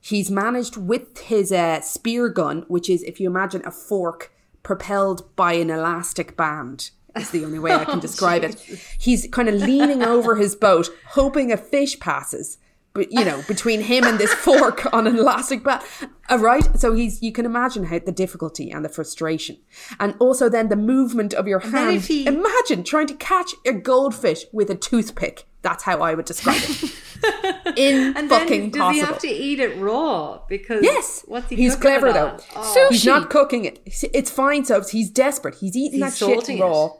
[0.00, 5.34] He's managed with his uh, spear gun, which is, if you imagine, a fork propelled
[5.36, 6.90] by an elastic band.
[7.16, 8.60] Is the only way I can describe it.
[8.98, 12.58] He's kind of leaning over his boat, hoping a fish passes.
[12.94, 15.82] But you know, between him and this fork on an elastic band,
[16.30, 16.66] uh, right?
[16.80, 19.58] So he's you can imagine how the difficulty and the frustration,
[20.00, 22.00] and also then the movement of your hand.
[22.02, 25.44] he- Imagine trying to catch a goldfish with a toothpick.
[25.62, 26.94] That's how I would describe it.
[27.76, 28.92] In And fucking then does possible.
[28.92, 30.40] he have to eat it raw?
[30.48, 32.36] Because Yes, what's he he's clever though.
[32.54, 32.86] Oh.
[32.90, 33.80] He's not cooking it.
[34.14, 35.56] It's fine, so he's desperate.
[35.56, 36.86] He's eating He's that shit raw.
[36.86, 36.92] it.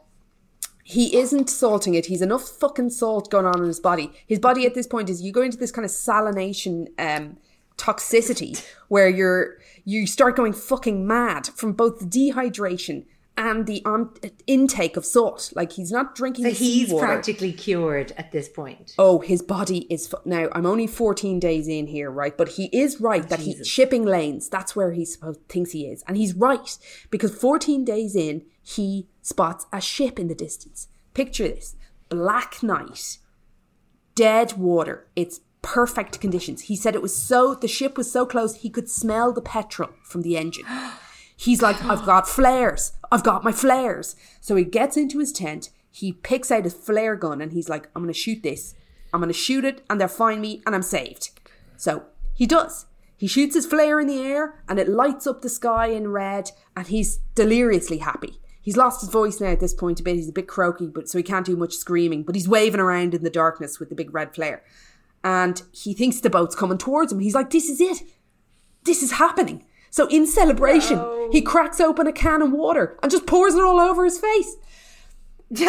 [0.83, 2.07] He isn't salting it.
[2.07, 4.11] He's enough fucking salt going on in his body.
[4.25, 7.37] His body at this point is you go into this kind of salination um,
[7.77, 13.05] toxicity where you're you start going fucking mad from both the dehydration
[13.39, 14.11] and the on-
[14.47, 15.51] intake of salt.
[15.55, 16.45] Like he's not drinking.
[16.45, 18.93] So he's practically cured at this point.
[18.99, 20.49] Oh, his body is now.
[20.51, 22.37] I'm only 14 days in here, right?
[22.37, 24.49] But he is right that he shipping lanes.
[24.49, 26.77] That's where he supposed thinks he is, and he's right
[27.09, 30.89] because 14 days in, he spots a ship in the distance.
[31.13, 31.77] Picture this:
[32.09, 33.19] black night,
[34.15, 35.07] dead water.
[35.15, 36.63] It's perfect conditions.
[36.63, 39.91] He said it was so the ship was so close he could smell the petrol
[40.03, 40.65] from the engine.
[41.39, 42.91] He's like, I've got flares.
[43.13, 44.17] I've got my flares.
[44.41, 45.69] So he gets into his tent.
[45.89, 48.75] He picks out his flare gun and he's like, I'm going to shoot this.
[49.13, 51.29] I'm going to shoot it and they'll find me and I'm saved.
[51.77, 52.87] So he does.
[53.15, 56.51] He shoots his flare in the air and it lights up the sky in red
[56.75, 58.41] and he's deliriously happy.
[58.61, 60.17] He's lost his voice now at this point a bit.
[60.17, 63.15] He's a bit croaky, but so he can't do much screaming, but he's waving around
[63.15, 64.61] in the darkness with the big red flare.
[65.23, 67.21] And he thinks the boat's coming towards him.
[67.21, 68.01] He's like, This is it
[68.83, 69.65] this is happening.
[69.89, 73.79] So in celebration, he cracks open a can of water and just pours it all
[73.79, 74.55] over his face.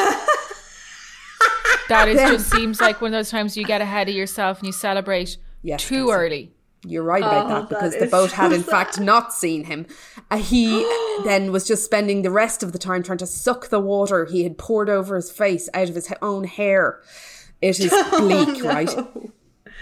[1.89, 4.67] That is just seems like one of those times you get ahead of yourself and
[4.67, 6.53] you celebrate Yes, too early.
[6.87, 9.87] You're right about Oh, that because that the boat had in fact not seen him.
[10.31, 10.87] Uh, he
[11.25, 14.45] then was just spending the rest of the time trying to suck the water he
[14.45, 17.01] had poured over his face out of his own hair.
[17.61, 18.97] It is Oh, bleak, right?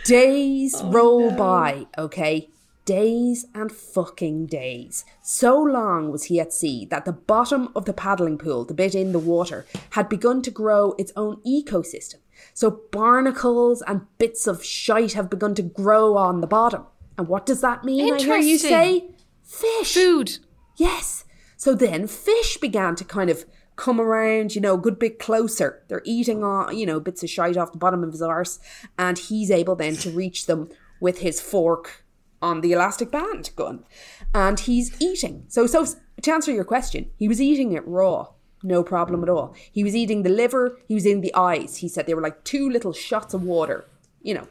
[0.05, 2.49] Days roll by, okay?
[2.89, 5.05] Days and fucking days.
[5.21, 8.95] So long was he at sea that the bottom of the paddling pool, the bit
[8.95, 12.21] in the water, had begun to grow its own ecosystem.
[12.55, 16.87] So barnacles and bits of shite have begun to grow on the bottom.
[17.19, 18.15] And what does that mean?
[18.15, 19.11] I hear you say
[19.43, 19.93] fish.
[19.93, 20.39] Food.
[20.77, 21.27] Yes.
[21.59, 23.45] So then fish began to kind of
[23.77, 25.83] come around, you know, a good bit closer.
[25.89, 28.59] They're eating on, you know, bits of shite off the bottom of his arse,
[28.99, 30.71] and he's able then to reach them
[31.01, 32.07] with his fork
[32.41, 33.85] on the elastic band gun.
[34.35, 35.45] And he's eating.
[35.49, 35.87] So so
[36.23, 38.29] to answer your question, he was eating it raw.
[38.63, 39.55] No problem at all.
[39.71, 41.77] He was eating the liver, he was in the eyes.
[41.77, 43.87] He said they were like two little shots of water,
[44.21, 44.49] you know,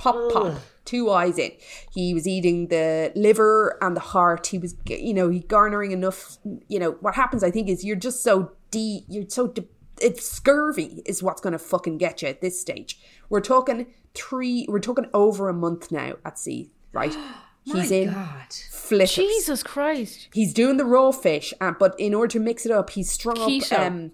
[0.00, 0.54] pop pop
[0.86, 1.52] two eyes in
[1.92, 6.38] he was eating the liver and the heart he was you know he garnering enough
[6.68, 9.68] you know what happens i think is you're just so de you're so de-
[10.00, 14.66] it's scurvy is what's going to fucking get you at this stage we're talking three
[14.70, 17.16] we're talking over a month now at sea right
[17.64, 18.52] he's in God.
[18.70, 20.28] flitters Jesus Christ.
[20.32, 23.36] he's doing the raw fish uh, but in order to mix it up he's strung
[23.36, 23.72] Keto.
[23.72, 24.12] up um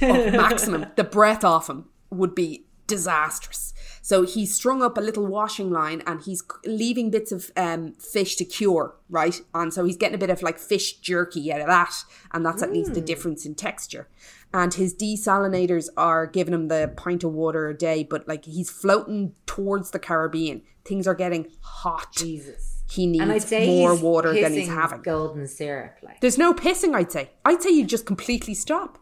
[0.00, 3.71] maximum the breath off him would be disastrous
[4.04, 8.36] so he's strung up a little washing line and he's leaving bits of um, fish
[8.36, 11.66] to cure right and so he's getting a bit of like fish jerky out of
[11.68, 11.94] that
[12.32, 14.08] and that's at least the difference in texture
[14.52, 18.68] and his desalinators are giving him the pint of water a day but like he's
[18.70, 22.82] floating towards the caribbean things are getting hot Jesus.
[22.90, 25.98] he needs And I'd say more water than he's having golden syrup.
[26.02, 27.30] Like there's no pissing, I'd say.
[27.44, 28.98] I'd say you just completely stop.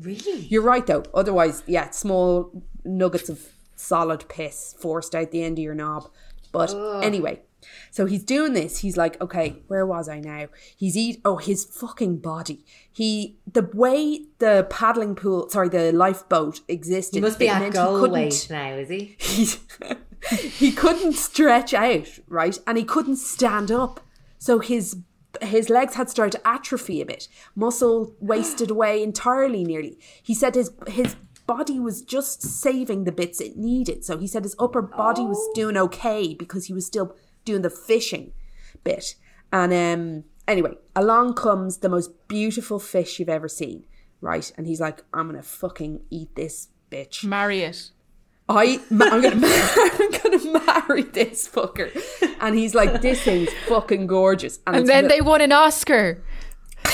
[0.00, 0.40] really?
[0.40, 1.04] You're right, though.
[1.14, 3.40] Otherwise, yeah, small nuggets of
[3.78, 6.10] solid piss forced out the end of your knob.
[6.52, 7.42] But anyway,
[7.90, 8.78] so he's doing this.
[8.78, 10.48] He's like, okay, where was I now?
[10.76, 11.20] He's eat.
[11.24, 12.64] Oh, his fucking body.
[12.90, 17.16] He the way the paddling pool, sorry, the lifeboat existed.
[17.16, 19.16] He must be at goal weight now, is he?
[19.18, 19.46] he,
[20.48, 22.58] he couldn't stretch out, right?
[22.66, 24.00] And he couldn't stand up.
[24.38, 24.96] So his
[25.42, 27.28] his legs had started to atrophy a bit.
[27.54, 29.98] Muscle wasted away entirely nearly.
[30.22, 31.16] He said his his
[31.48, 34.04] body was just saving the bits it needed.
[34.04, 37.70] So he said his upper body was doing okay because he was still doing the
[37.70, 38.32] fishing
[38.84, 39.16] bit.
[39.50, 43.86] And um, anyway, along comes the most beautiful fish you've ever seen,
[44.20, 44.52] right?
[44.56, 47.24] And he's like, I'm gonna fucking eat this bitch.
[47.24, 47.90] Marry it.
[48.50, 51.90] I, I'm gonna, I'm gonna marry this fucker.
[52.40, 54.58] And he's like, this thing's fucking gorgeous.
[54.66, 56.22] And it's then the- they won an Oscar.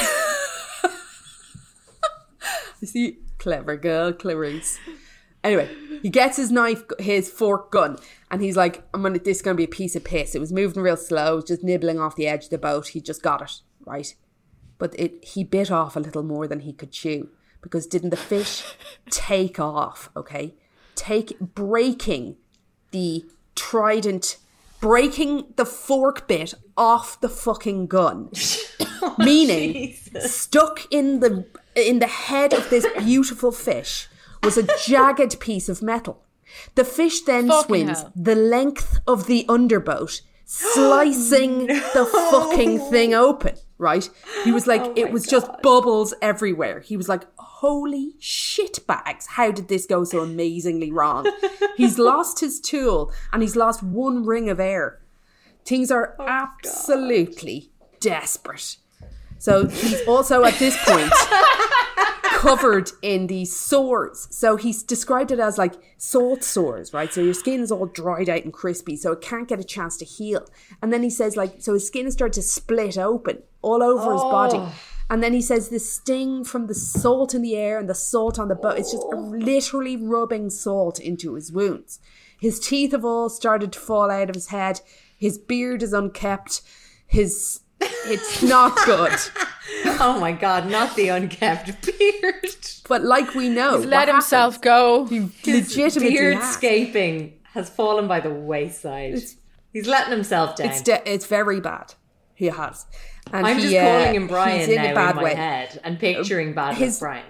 [2.85, 4.79] See, clever girl, Clarice.
[5.45, 5.69] Anyway,
[6.03, 7.99] he gets his knife, his fork gun,
[8.31, 9.19] and he's like, "I'm gonna.
[9.19, 12.01] This is gonna be a piece of piss." It was moving real slow, just nibbling
[12.01, 12.89] off the edge of the boat.
[12.89, 14.15] He just got it right,
[14.79, 17.29] but it he bit off a little more than he could chew
[17.61, 18.65] because didn't the fish
[19.11, 20.09] take off?
[20.17, 20.55] Okay,
[20.95, 22.37] take breaking
[22.93, 24.39] the trident,
[24.81, 28.31] breaking the fork bit off the fucking gun,
[29.03, 31.45] oh, meaning stuck in the
[31.75, 34.09] in the head of this beautiful fish
[34.43, 36.23] was a jagged piece of metal.
[36.75, 38.13] The fish then Fucking swims hell.
[38.15, 43.57] the length of the underboat, slicing the fucking thing open.
[43.77, 44.09] Right?
[44.45, 46.81] He was like, oh it was just bubbles everywhere.
[46.81, 49.27] He was like, holy shit bags.
[49.27, 51.27] How did this go so amazingly wrong?
[51.77, 55.01] he's lost his tool and he's lost one ring of air.
[55.65, 58.77] Things are oh, absolutely desperate.
[59.45, 61.13] So he's also at this point
[62.23, 64.27] covered in these sores.
[64.31, 67.13] So he's described it as like salt sores, right?
[67.13, 69.99] So your skin is all dried out and crispy, so it can't get a chance
[69.99, 70.47] to heal.
[70.81, 74.15] And then he says like, so his skin is starting to split open all over
[74.15, 74.57] his body.
[74.57, 74.75] Oh.
[75.11, 78.39] And then he says the sting from the salt in the air and the salt
[78.39, 82.01] on the boat, it's just literally rubbing salt into his wounds.
[82.41, 84.81] His teeth have all started to fall out of his head.
[85.19, 86.63] His beard is unkept.
[87.07, 87.61] His
[88.07, 89.13] it's not good.
[89.87, 92.47] Oh my god, not the unkept beard.
[92.89, 95.09] But like we know, He's let himself go.
[95.11, 96.57] legitimately has.
[96.59, 99.21] Beardscaping has fallen by the wayside.
[99.73, 100.69] He's letting himself down.
[100.69, 101.95] It's de- it's very bad.
[102.35, 102.87] He has.
[103.33, 105.23] And I'm he, just uh, calling him Brian he's in now a bad in my
[105.25, 105.35] way.
[105.35, 107.25] head and picturing bad his- Brian.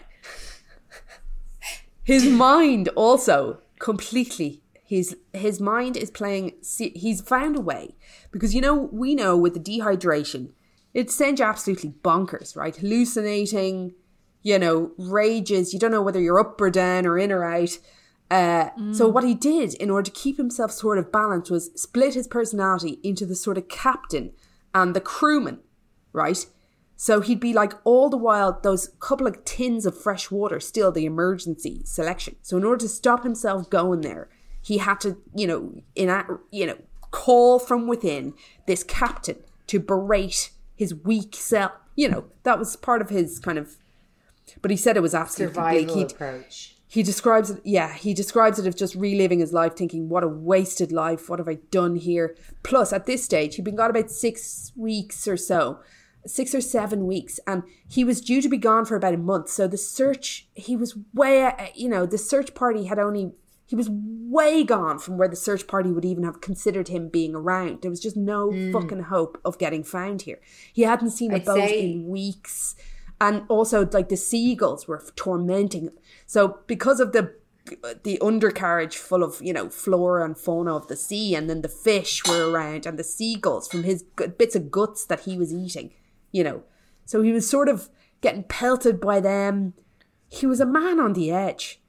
[2.03, 4.63] His mind also completely.
[4.87, 6.53] His his mind is playing.
[6.79, 7.95] He's found a way
[8.35, 10.51] because you know we know with the dehydration,
[10.93, 12.77] it sends you absolutely bonkers, right?
[12.77, 13.95] Hallucinating,
[14.43, 15.73] you know, rages.
[15.73, 17.79] You don't know whether you're up or down or in or out.
[18.31, 22.15] Uh, So what he did in order to keep himself sort of balanced was split
[22.15, 24.33] his personality into the sort of captain
[24.75, 25.61] and the crewman,
[26.13, 26.45] right?
[26.97, 30.91] So he'd be like all the while those couple of tins of fresh water, still
[30.91, 32.37] the emergency selection.
[32.43, 34.29] So in order to stop himself going there,
[34.63, 36.09] he had to, you know, in
[36.51, 36.79] you know,
[37.15, 38.35] call from within
[38.67, 39.37] this captain
[39.69, 41.71] to berate his weak self.
[41.95, 43.77] You know, that was part of his kind of.
[44.61, 45.89] But he said it was absolutely bleak.
[45.89, 46.77] Survival approach.
[46.89, 50.29] he describes it, yeah, he describes it as just reliving his life, thinking, what a
[50.29, 52.37] wasted life, what have I done here?
[52.63, 55.81] Plus, at this stage, he'd been gone about six weeks or so,
[56.27, 59.49] six or seven weeks, and he was due to be gone for about a month.
[59.49, 63.33] So the search, he was way, you know, the search party had only,
[63.67, 67.35] he was way gone from where the search party would even have considered him being
[67.35, 67.83] around.
[67.83, 68.73] There was just no hmm.
[68.73, 70.41] fucking hope of getting found here.
[70.73, 72.75] He hadn't seen a I'd boat say- in weeks.
[73.21, 75.85] And also like the seagulls were tormenting.
[75.85, 75.93] Him
[76.27, 77.33] so because of the
[78.03, 81.69] the undercarriage full of you know flora and fauna of the sea and then the
[81.69, 84.03] fish were around and the seagulls from his
[84.37, 85.91] bits of guts that he was eating
[86.35, 86.65] you know.
[87.07, 87.89] So he was sort of
[88.21, 89.75] getting pelted by them.
[90.29, 91.81] He was a man on the edge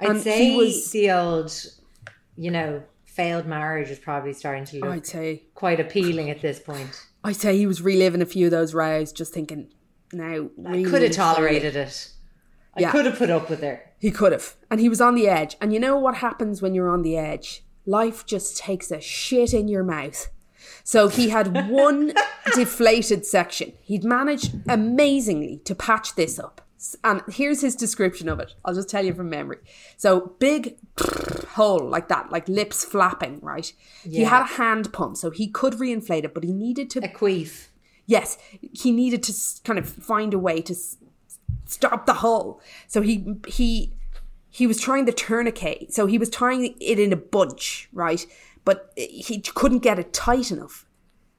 [0.00, 1.52] I'd um, he say was- the old,
[2.36, 6.58] you know, failed marriage is probably starting to look i'd say quite appealing at this
[6.60, 6.90] point.
[7.24, 9.72] i'd say he was reliving a few of those rows just thinking
[10.12, 12.10] now I could have tolerated it.
[12.76, 12.92] I Yeah.
[12.92, 13.80] could have put up with her.
[13.98, 14.54] He could have.
[14.70, 15.56] And he was on the edge.
[15.62, 17.64] And you know what happens when you're on the edge?
[17.86, 20.28] Life just takes a shit in your mouth.
[20.84, 22.12] So he had one
[22.54, 23.72] deflated section.
[23.82, 26.60] He'd managed amazingly to patch this up.
[27.02, 28.54] And here's his description of it.
[28.64, 29.58] I'll just tell you from memory.
[29.96, 30.76] So big
[31.50, 33.72] hole like that, like lips flapping, right?
[34.04, 34.18] Yeah.
[34.20, 37.08] He had a hand pump, so he could reinflate it, but he needed to A
[37.08, 37.68] queef.
[38.06, 38.38] yes,
[38.72, 39.32] he needed to
[39.64, 40.98] kind of find a way to s-
[41.64, 42.60] stop the hole.
[42.86, 43.92] So he he
[44.50, 45.92] he was trying the tourniquet.
[45.92, 48.24] So he was tying it in a bunch, right?
[48.64, 50.86] But he couldn't get it tight enough.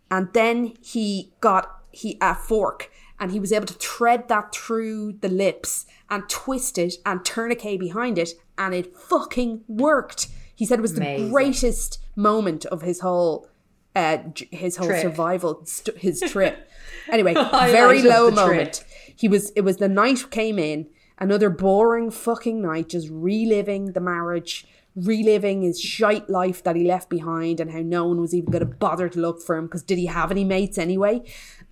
[0.10, 5.14] And then he got he a fork and he was able to thread that through
[5.14, 10.28] the lips and twist it and tourniquet behind it and it fucking worked.
[10.56, 13.48] He said it was the greatest moment of his whole
[13.96, 14.20] uh,
[14.52, 15.02] his whole Trip.
[15.02, 16.70] survival st- his trip.
[17.10, 18.48] Anyway, very low the trip.
[18.48, 18.84] moment.
[19.16, 20.88] He was it was the night came in
[21.20, 27.10] Another boring fucking night, just reliving the marriage, reliving his shite life that he left
[27.10, 29.82] behind, and how no one was even going to bother to look for him because
[29.82, 31.24] did he have any mates anyway?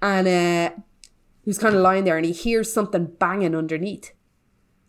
[0.01, 0.81] And uh,
[1.45, 4.11] he was kind of lying there, and he hears something banging underneath,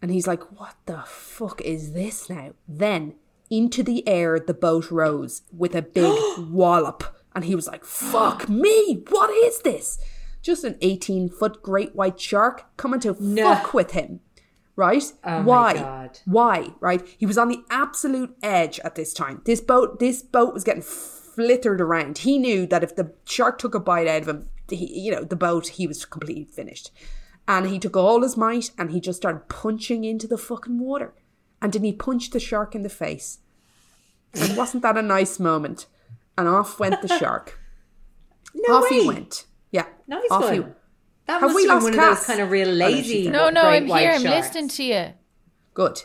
[0.01, 3.15] and he's like, "What the fuck is this now?" Then
[3.51, 6.19] into the air the boat rose with a big
[6.51, 7.05] wallop,
[7.35, 9.05] and he was like, "Fuck me!
[9.11, 9.99] What is this?"
[10.41, 14.21] Just an eighteen foot great white shark coming to fuck with him
[14.77, 15.11] right?
[15.25, 16.11] Oh Why?
[16.27, 16.69] Why?
[16.81, 17.03] Right?
[17.19, 19.41] He was on the absolute edge at this time.
[19.45, 22.19] This boat, this boat was getting flittered around.
[22.19, 25.25] He knew that if the shark took a bite out of him, he, you know,
[25.25, 26.91] the boat, he was completely finished.
[27.49, 31.15] And he took all his might and he just started punching into the fucking water.
[31.63, 33.39] And then he punched the shark in the face.
[34.35, 35.87] And wasn't that a nice moment?
[36.37, 37.59] And off went the shark.
[38.59, 39.01] No off way.
[39.01, 39.45] he went.
[39.71, 39.85] Yeah.
[40.07, 40.55] Nice off one.
[40.55, 40.61] He,
[41.27, 42.97] That Have must we have been lost one of those kind of real no, she's
[42.97, 43.29] lazy.
[43.29, 44.13] No, no, I'm white here.
[44.13, 44.47] I'm sharks.
[44.47, 45.07] listening to you.
[45.75, 46.01] good.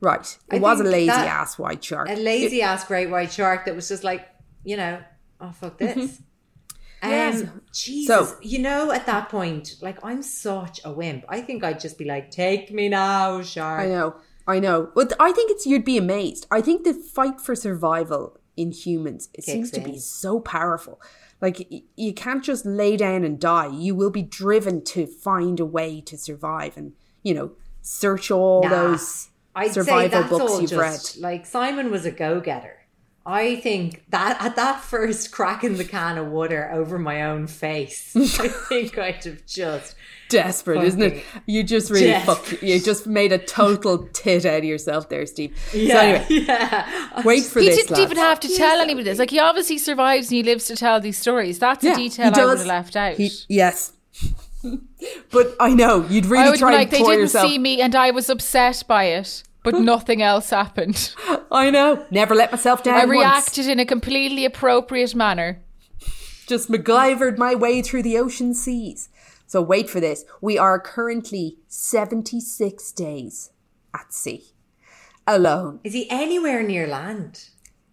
[0.00, 0.38] Right.
[0.52, 2.08] It I was a lazy that- ass white shark.
[2.08, 4.26] A lazy ass great white shark that was just like,
[4.64, 4.98] you know,
[5.40, 6.00] oh fuck mm-hmm.
[6.00, 6.10] this.
[6.10, 6.22] Yes.
[7.02, 8.06] Um, Jesus.
[8.30, 11.24] So- you know, at that point, like I'm such a wimp.
[11.28, 14.16] I think I'd just be like, "Take me now, shark." I know,
[14.46, 14.90] I know.
[14.94, 16.46] But I think it's you'd be amazed.
[16.50, 21.00] I think the fight for survival in humans it seems to be so powerful.
[21.42, 23.66] Like you can't just lay down and die.
[23.68, 26.92] You will be driven to find a way to survive, and
[27.22, 28.70] you know, search all Nah.
[28.70, 31.22] those I'd survival books you've just read.
[31.22, 32.85] like Simon was a go-getter.
[33.28, 38.14] I think that at that first cracking the can of water over my own face,
[38.16, 39.96] I think I'd have just
[40.28, 41.24] Desperate, isn't it?
[41.46, 42.36] You just really desperate.
[42.36, 42.62] fucked.
[42.62, 45.56] You just made a total tit out of yourself there, Steve.
[45.70, 47.22] So yeah, anyway, yeah.
[47.24, 47.76] wait for He this.
[47.76, 49.18] He didn't even have to tell anybody this.
[49.20, 51.58] Like he obviously survives and he lives to tell these stories.
[51.60, 53.14] That's a detail I would have left out.
[53.16, 53.92] He- yes.
[55.30, 57.48] but I know you'd I really would be try like, and they didn't yourself.
[57.48, 61.12] see me and I was upset by it, but nothing else happened.
[61.50, 62.06] I know.
[62.12, 62.94] Never let myself down.
[62.94, 63.10] I once.
[63.10, 65.60] reacted in a completely appropriate manner.
[66.46, 69.08] Just MacGyvered my way through the ocean seas.
[69.48, 70.24] So wait for this.
[70.40, 73.50] We are currently 76 days
[73.92, 74.52] at sea.
[75.26, 75.80] Alone.
[75.82, 77.48] Is he anywhere near land?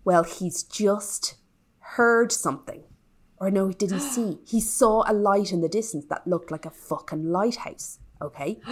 [0.06, 1.38] Well, he's just
[1.80, 2.84] heard something.
[3.38, 4.38] Or no, did he see?
[4.46, 7.98] He saw a light in the distance that looked like a fucking lighthouse.
[8.24, 8.60] Okay?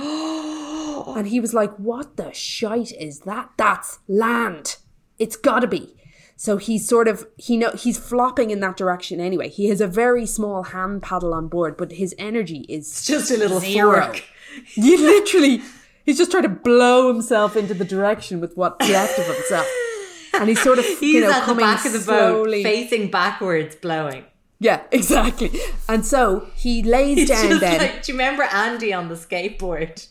[1.18, 3.50] and he was like, what the shite is that?
[3.58, 4.78] That's land.
[5.20, 5.96] It's gotta be.
[6.38, 9.50] So he's sort of he know he's flopping in that direction anyway.
[9.50, 13.38] He has a very small hand paddle on board, but his energy is Just a
[13.38, 14.02] little zero.
[14.06, 14.24] fork.
[14.76, 15.62] You literally,
[16.06, 19.66] he's just trying to blow himself into the direction with what's left of himself,
[20.34, 22.62] and he's sort of He's you know at the coming back of the slowly.
[22.64, 24.26] boat, facing backwards, blowing.
[24.62, 25.52] Yeah, exactly.
[25.90, 27.80] And so he lays It's down then.
[27.80, 30.08] like, do you remember Andy on the skateboard?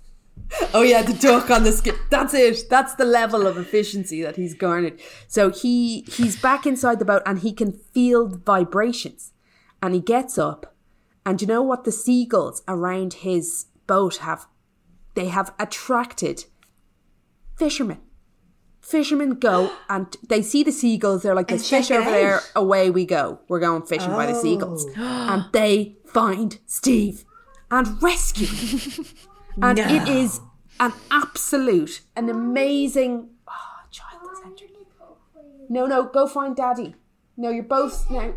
[0.72, 1.96] oh yeah, the duck on the skip.
[2.08, 2.70] That's it.
[2.70, 5.00] That's the level of efficiency that he's garnered.
[5.26, 9.32] So he he's back inside the boat and he can feel the vibrations.
[9.82, 10.74] And he gets up,
[11.26, 14.46] and you know what the seagulls around his boat have?
[15.14, 16.46] They have attracted
[17.56, 17.98] fishermen.
[18.90, 21.22] Fishermen go and they see the seagulls.
[21.22, 22.40] They're like, "There's fish over there.
[22.56, 23.40] Away we go.
[23.48, 27.24] We're going fishing by the seagulls." and they find Steve
[27.70, 29.04] and rescue him.
[29.60, 30.40] And it is
[30.78, 33.30] an absolute, an amazing.
[33.48, 34.70] Oh, child has entered.
[35.68, 36.94] No, no, go find Daddy.
[37.36, 38.34] No, you're both now.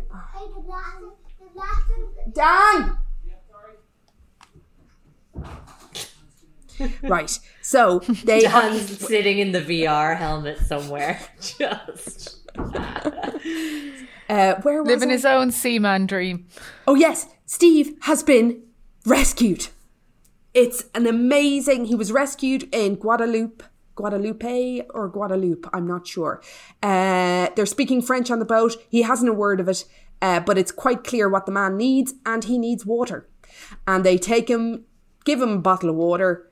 [2.32, 2.98] Dan.
[7.02, 7.38] Right.
[7.60, 8.74] So they are.
[8.78, 11.20] Sitting in the VR helmet somewhere.
[11.40, 12.40] Just.
[14.28, 15.12] Uh, where was Living I?
[15.12, 16.46] his own seaman dream.
[16.86, 18.62] Oh yes, Steve has been
[19.04, 19.68] rescued.
[20.54, 21.86] It's an amazing.
[21.86, 23.62] He was rescued in Guadeloupe,
[23.94, 25.68] Guadeloupe or Guadeloupe.
[25.72, 26.42] I'm not sure.
[26.82, 28.76] Uh, they're speaking French on the boat.
[28.88, 29.84] He hasn't a word of it,
[30.20, 33.28] uh, but it's quite clear what the man needs, and he needs water.
[33.86, 34.84] And they take him,
[35.24, 36.48] give him a bottle of water.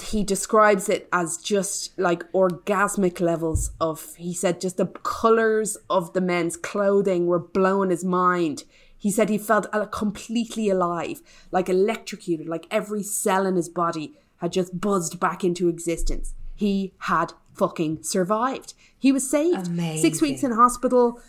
[0.00, 4.14] He describes it as just like orgasmic levels of.
[4.16, 8.64] He said just the colors of the men's clothing were blowing his mind.
[8.96, 14.14] He said he felt uh, completely alive, like electrocuted, like every cell in his body
[14.36, 16.34] had just buzzed back into existence.
[16.54, 18.74] He had fucking survived.
[18.96, 19.66] He was saved.
[20.00, 21.20] Six weeks in hospital,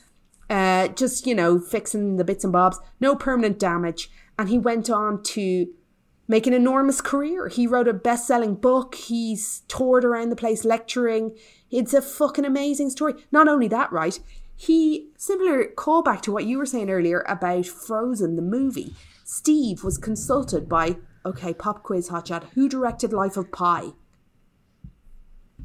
[0.50, 4.12] uh, just, you know, fixing the bits and bobs, no permanent damage.
[4.38, 5.68] And he went on to
[6.28, 7.48] make an enormous career.
[7.48, 11.36] He wrote a best selling book, he's toured around the place lecturing.
[11.72, 13.14] It's a fucking amazing story.
[13.32, 14.20] Not only that, right?
[14.56, 18.94] He, similar callback to what you were saying earlier about Frozen, the movie,
[19.24, 22.44] Steve was consulted by Okay, pop quiz hot chat.
[22.54, 23.92] Who directed Life of Pi?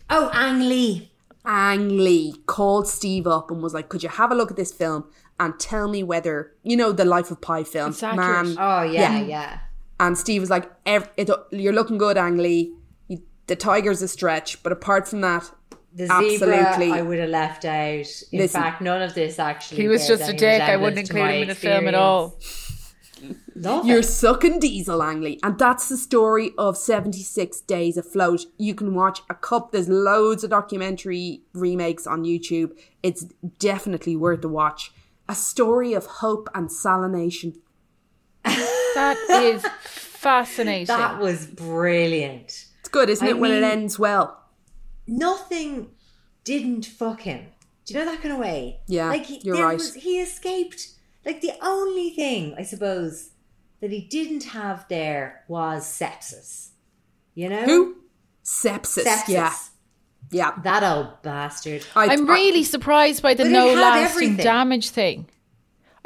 [0.08, 1.10] Oh, Ang Lee.
[1.44, 4.72] Ang Lee called Steve up and was like, "Could you have a look at this
[4.72, 5.04] film
[5.40, 8.56] and tell me whether you know the Life of Pi film?" It's accurate.
[8.58, 9.58] Oh yeah, yeah.
[10.00, 12.72] And Steve was like, it, "You're looking good, Ang Lee.
[13.08, 15.50] You, the tiger's a stretch, but apart from that,
[15.94, 16.92] The zebra Absolutely.
[16.92, 18.06] I would have left out.
[18.30, 18.60] In Listen.
[18.60, 19.78] fact, none of this actually.
[19.82, 20.60] He was just a any dick.
[20.62, 22.38] I wouldn't include him in the film at all.
[23.56, 24.04] Love You're it.
[24.04, 25.40] sucking diesel, Ang Lee.
[25.42, 28.42] And that's the story of 76 Days Afloat.
[28.58, 29.72] You can watch a cup.
[29.72, 32.78] There's loads of documentary remakes on YouTube.
[33.02, 33.24] It's
[33.58, 34.92] definitely worth the watch.
[35.28, 37.56] A story of hope and salination.
[38.44, 40.86] That is fascinating.
[40.86, 42.66] That was brilliant.
[42.80, 44.42] It's good, isn't I it, when it ends well?
[45.06, 45.90] Nothing
[46.44, 47.46] didn't fuck him.
[47.84, 48.80] Do you know that kind of way?
[48.86, 49.78] Yeah, like he, you're right.
[49.78, 50.88] Was, he escaped.
[51.24, 53.30] Like the only thing I suppose
[53.80, 56.70] that he didn't have there was sepsis.
[57.34, 57.96] You know Who?
[58.44, 59.04] Sepsis.
[59.04, 59.28] Sepsis.
[59.28, 59.54] Yeah.
[60.30, 60.52] Yeah.
[60.62, 61.86] That old bastard.
[61.94, 64.44] I, I'm really surprised by the no lasting everything.
[64.44, 65.26] damage thing.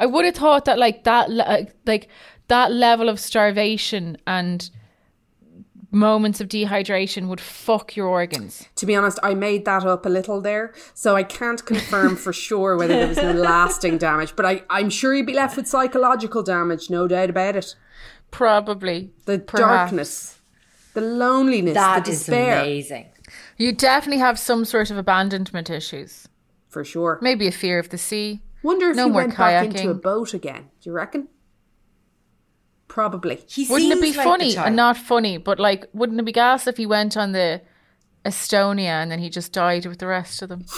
[0.03, 2.09] I would have thought that like that uh, like
[2.49, 4.69] that level of starvation and
[5.91, 8.67] moments of dehydration would fuck your organs.
[8.75, 12.33] To be honest, I made that up a little there, so I can't confirm for
[12.33, 14.35] sure whether there was no lasting damage.
[14.35, 17.75] But I, I'm sure you'd be left with psychological damage, no doubt about it.
[18.31, 19.61] Probably The Perhaps.
[19.91, 20.39] darkness,
[20.95, 23.05] the loneliness, That the is despair, amazing.
[23.57, 26.27] You definitely have some sort of abandonment issues.
[26.69, 27.19] for sure.
[27.21, 28.41] Maybe a fear of the sea.
[28.63, 30.69] Wonder if No he more went back into a boat again.
[30.81, 31.27] Do you reckon?
[32.87, 33.43] Probably.
[33.47, 36.67] He Wouldn't it be like funny and not funny, but like, wouldn't it be gas
[36.67, 37.61] if he went on the
[38.23, 40.65] Estonia and then he just died with the rest of them?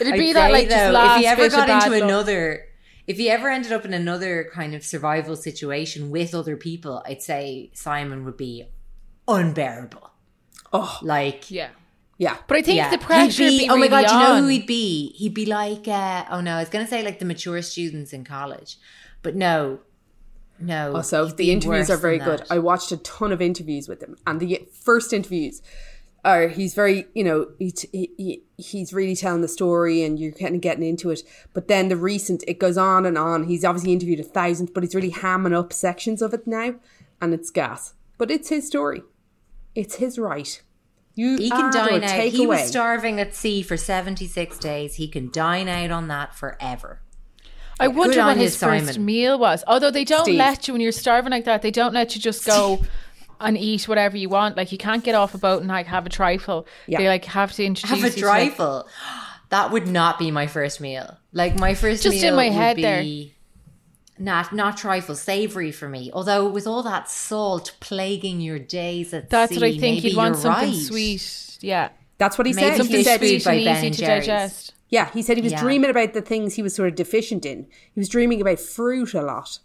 [0.00, 2.02] It'd be I'd that say, like just though, last if he ever got into luck.
[2.02, 2.66] another
[3.06, 7.22] if he ever ended up in another kind of survival situation with other people i'd
[7.22, 8.64] say simon would be
[9.28, 10.10] unbearable
[10.72, 11.68] Oh, like yeah.
[12.18, 12.36] Yeah.
[12.46, 12.90] But I think yeah.
[12.90, 13.44] the pressure.
[13.44, 15.12] He'd be, be oh my god, do you know who he'd be?
[15.12, 18.24] He'd be like, uh, oh no, I was gonna say like the mature students in
[18.24, 18.78] college,
[19.22, 19.80] but no,
[20.58, 20.94] no.
[20.94, 22.42] Also, the interviews are very good.
[22.50, 25.62] I watched a ton of interviews with him, and the first interviews
[26.24, 30.32] are he's very, you know, he, he, he- he's really telling the story, and you're
[30.32, 31.20] kind of getting into it.
[31.52, 33.44] But then the recent, it goes on and on.
[33.44, 36.74] He's obviously interviewed a thousand, but he's really hamming up sections of it now,
[37.20, 37.94] and it's gas.
[38.18, 39.02] But it's his story.
[39.74, 40.60] It's his right.
[41.16, 42.20] You He can dine out.
[42.28, 42.58] He away.
[42.60, 44.94] was starving at sea for seventy six days.
[44.94, 47.00] He can dine out on that forever.
[47.80, 49.04] I wonder what you, his first Simon.
[49.04, 49.64] meal was.
[49.66, 50.36] Although they don't Steve.
[50.38, 52.82] let you when you're starving like that, they don't let you just go
[53.40, 54.56] and eat whatever you want.
[54.56, 56.66] Like you can't get off a boat and like have a trifle.
[56.86, 56.98] Yeah.
[56.98, 58.88] They like have to introduce Have a you to, like- trifle.
[59.50, 61.18] That would not be my first meal.
[61.32, 63.02] Like my first Just meal in my would head be there.
[64.18, 66.10] Not not trifle, savory for me.
[66.12, 69.96] Although with all that salt plaguing your days at That's sea, what I think.
[69.96, 70.78] maybe You'd want something right.
[70.80, 71.58] sweet.
[71.60, 72.76] Yeah, That's what he Maybe said.
[72.78, 74.26] something He said sweet by and Ben easy and to Jerry's.
[74.26, 74.72] digest.
[74.88, 75.60] Yeah, he said he was Yeah.
[75.62, 77.66] dreaming about the things he was sort of deficient in.
[77.94, 79.58] He was dreaming about fruit a lot.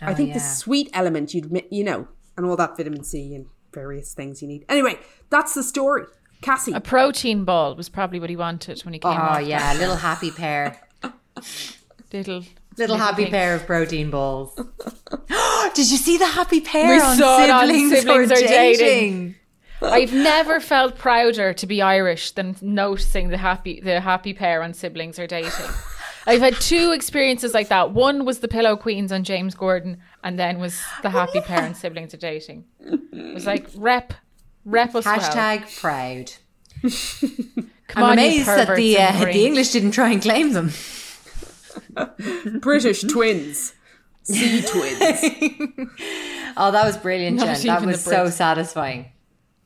[0.00, 3.46] I Oh, think the sweet element you'd you know, and all that vitamin C and
[3.72, 4.64] various things you need.
[4.68, 4.98] Anyway,
[5.30, 6.04] that's the story.
[6.42, 9.12] Cassie, A protein ball was probably what he wanted when he came.
[9.12, 10.80] Oh off yeah, little happy pair.
[12.12, 12.42] little
[12.78, 13.32] Little happy thing.
[13.32, 14.54] pair of protein balls.
[15.74, 18.78] Did you see the happy pair We on saw it on siblings, Siblings Are Dating.
[18.78, 19.34] dating?
[19.82, 24.72] I've never felt prouder to be Irish than noticing the happy the happy pair on
[24.74, 25.50] siblings are dating.
[26.26, 27.92] I've had two experiences like that.
[27.92, 31.74] One was the Pillow Queens on James Corden, and then was the happy pair on
[31.74, 32.64] siblings are dating.
[32.80, 34.12] It was like rep,
[34.64, 35.18] rep us well.
[35.18, 36.32] Hashtag proud.
[37.88, 40.72] Come I'm on, amazed that the uh, the English didn't try and claim them.
[42.60, 43.74] British twins,
[44.22, 44.98] sea twins.
[46.58, 47.66] Oh, that was brilliant, Not Jen.
[47.66, 49.10] That was so satisfying.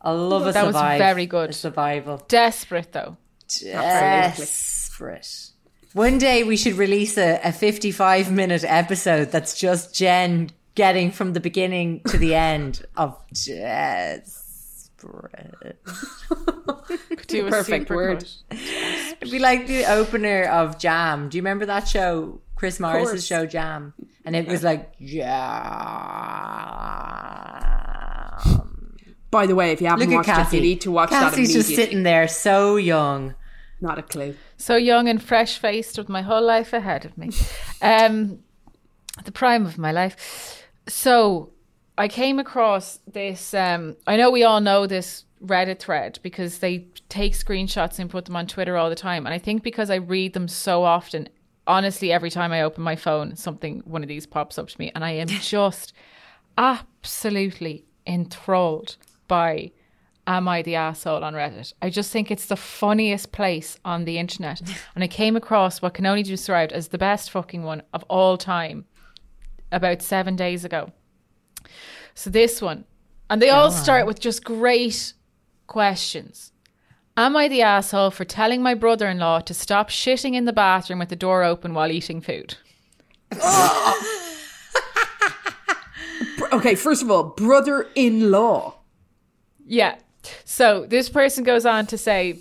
[0.01, 1.51] I love a That was very good.
[1.51, 2.21] A survival.
[2.27, 3.17] Desperate though.
[3.49, 5.51] Desperate.
[5.93, 11.33] One day we should release a, a 55 minute episode that's just Jen getting from
[11.33, 13.17] the beginning to the end of
[15.01, 15.79] desperate.
[17.27, 18.25] Do a Perfect word.
[18.51, 18.59] cut.
[19.21, 21.29] It'd be like the opener of Jam.
[21.29, 22.41] Do you remember that show?
[22.57, 23.95] Chris Morris's show Jam.
[24.25, 25.31] And it was like Jam.
[29.31, 30.57] By the way, if you haven't Look watched Cassie.
[30.59, 33.35] it, you need to watch that Cassie's just sitting there so young.
[33.81, 34.35] Not a clue.
[34.57, 37.31] So young and fresh faced with my whole life ahead of me.
[37.83, 38.41] Um,
[39.25, 40.69] the prime of my life.
[40.87, 41.49] So
[42.01, 43.53] I came across this.
[43.53, 48.25] Um, I know we all know this Reddit thread because they take screenshots and put
[48.25, 49.27] them on Twitter all the time.
[49.27, 51.29] And I think because I read them so often,
[51.67, 54.91] honestly, every time I open my phone, something one of these pops up to me,
[54.95, 55.93] and I am just
[56.57, 58.97] absolutely enthralled
[59.29, 59.71] by
[60.27, 61.75] Am I the Asshole on Reddit.
[61.83, 64.63] I just think it's the funniest place on the internet.
[64.95, 68.05] And I came across what can only be described as the best fucking one of
[68.05, 68.87] all time
[69.71, 70.93] about seven days ago.
[72.21, 72.85] So this one,
[73.31, 75.15] and they all start with just great
[75.67, 76.53] questions.
[77.17, 80.53] Am I the asshole for telling my brother in law to stop shitting in the
[80.53, 82.57] bathroom with the door open while eating food?
[86.53, 88.75] Okay, first of all, brother in law.
[89.65, 89.97] Yeah.
[90.45, 92.39] So this person goes on to say,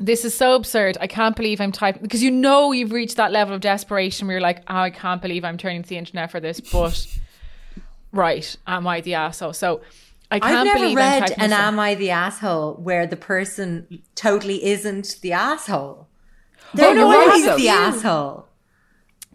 [0.00, 0.98] This is so absurd.
[1.00, 4.34] I can't believe I'm typing because you know you've reached that level of desperation where
[4.34, 7.06] you're like, oh, I can't believe I'm turning to the internet for this, but
[8.12, 9.52] right, am I the asshole?
[9.52, 9.80] So
[10.30, 14.64] I can't I've never believe read an Am I the Asshole where the person totally
[14.64, 16.06] isn't the asshole.
[16.74, 18.46] They're no, I always the asshole.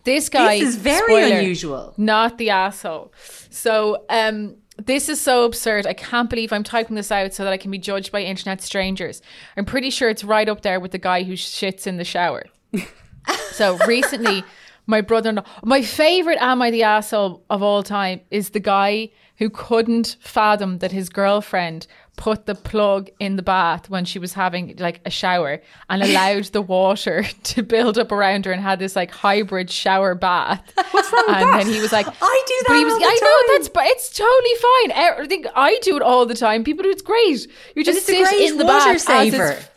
[0.04, 1.94] This guy This is very spoiler, unusual.
[1.98, 3.12] Not the asshole.
[3.50, 5.86] So um this is so absurd.
[5.88, 8.62] I can't believe I'm typing this out so that I can be judged by internet
[8.62, 9.22] strangers.
[9.56, 12.46] I'm pretty sure it's right up there with the guy who shits in the shower.
[13.52, 14.44] so recently,
[14.86, 18.60] my brother in law, my favorite Am I the Asshole of all time is the
[18.60, 24.20] guy who couldn't fathom that his girlfriend put the plug in the bath when she
[24.20, 25.60] was having like a shower
[25.90, 30.14] and allowed the water to build up around her and had this like hybrid shower
[30.14, 30.62] bath.
[30.92, 31.64] What's wrong with and that?
[31.64, 32.66] then he was like, I do that.
[32.68, 34.92] But he was, all the I know that's, but it's totally fine.
[34.92, 36.64] I think I do it all the time.
[36.64, 37.48] People do it's great.
[37.76, 39.48] You just sit great in the water bath as saver.
[39.48, 39.70] it's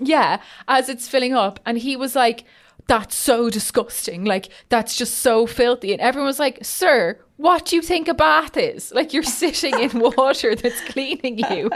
[0.00, 1.60] yeah, as it's filling up.
[1.66, 2.44] And he was like,
[2.88, 4.24] that's so disgusting.
[4.24, 5.92] Like, that's just so filthy.
[5.92, 8.92] And everyone was like, sir, what do you think a bath is?
[8.92, 11.70] Like, you're sitting in water that's cleaning you.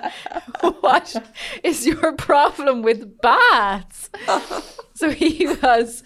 [0.81, 1.15] What
[1.63, 4.11] is your problem with baths?
[4.95, 6.05] So he was,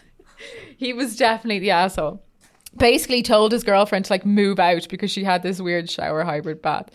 [0.76, 2.22] he was definitely the asshole
[2.78, 6.62] basically told his girlfriend to like move out because she had this weird shower hybrid
[6.62, 6.90] bath.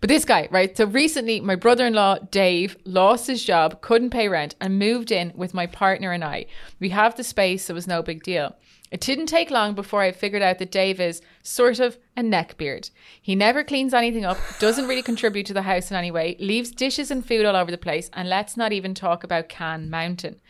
[0.00, 0.76] But this guy, right?
[0.76, 5.10] So recently, my brother in law, Dave, lost his job, couldn't pay rent, and moved
[5.10, 6.46] in with my partner and I.
[6.80, 8.56] We have the space, so it was no big deal.
[8.90, 12.90] It didn't take long before I figured out that Dave is sort of a neckbeard.
[13.20, 16.70] He never cleans anything up, doesn't really contribute to the house in any way, leaves
[16.70, 20.40] dishes and food all over the place, and let's not even talk about Can Mountain.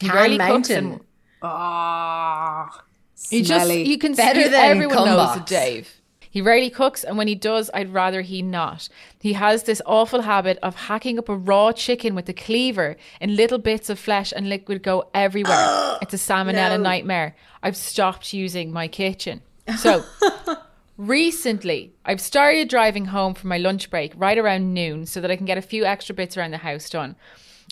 [0.00, 0.84] He Can rarely cooks Mountain.
[0.92, 1.00] and
[1.46, 2.83] Ah,
[3.30, 5.40] he just you can Better see than everyone knows.
[5.46, 6.00] Dave.
[6.34, 8.88] He rarely cooks, and when he does, I'd rather he not.
[9.20, 13.36] He has this awful habit of hacking up a raw chicken with a cleaver, and
[13.36, 15.98] little bits of flesh and liquid go everywhere.
[16.02, 17.36] it's a salmonella nightmare.
[17.62, 19.42] I've stopped using my kitchen.
[19.78, 20.04] So
[20.96, 25.36] recently, I've started driving home for my lunch break right around noon so that I
[25.36, 27.14] can get a few extra bits around the house done.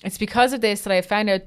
[0.05, 1.43] It's because of this that I found out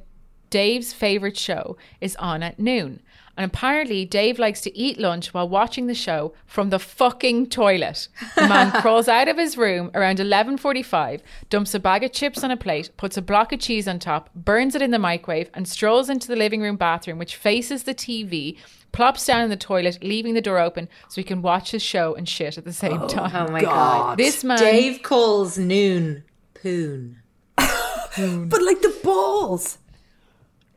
[0.49, 3.01] Dave's favorite show is on at noon.
[3.37, 8.07] And apparently, Dave likes to eat lunch while watching the show from the fucking toilet.
[8.35, 12.51] The man crawls out of his room around 11:45, dumps a bag of chips on
[12.51, 15.67] a plate, puts a block of cheese on top, burns it in the microwave, and
[15.67, 18.57] strolls into the living room bathroom, which faces the TV.
[18.93, 22.15] Plops down in the toilet, leaving the door open so he can watch his show
[22.15, 23.49] and shit at the same oh, time.
[23.49, 24.17] Oh my god.
[24.17, 26.23] This man, Dave calls noon
[26.53, 27.17] poon.
[27.57, 29.77] but like the balls.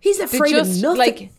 [0.00, 0.98] He's They afraid of just, nothing.
[0.98, 1.30] Like,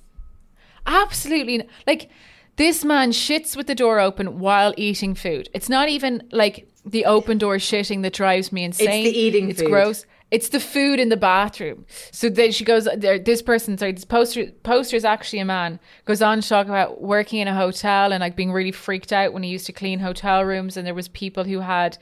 [0.86, 1.68] absolutely.
[1.88, 2.10] Like,
[2.56, 5.48] this man shits with the door open while eating food.
[5.54, 9.06] It's not even like the open door shitting that drives me insane.
[9.06, 9.70] It's the eating It's food.
[9.70, 10.06] gross.
[10.32, 11.86] It's the food in the bathroom.
[12.12, 16.22] So then she goes, this person, sorry, this poster, poster is actually a man, goes
[16.22, 19.42] on to talk about working in a hotel and like being really freaked out when
[19.42, 21.98] he used to clean hotel rooms and there was people who had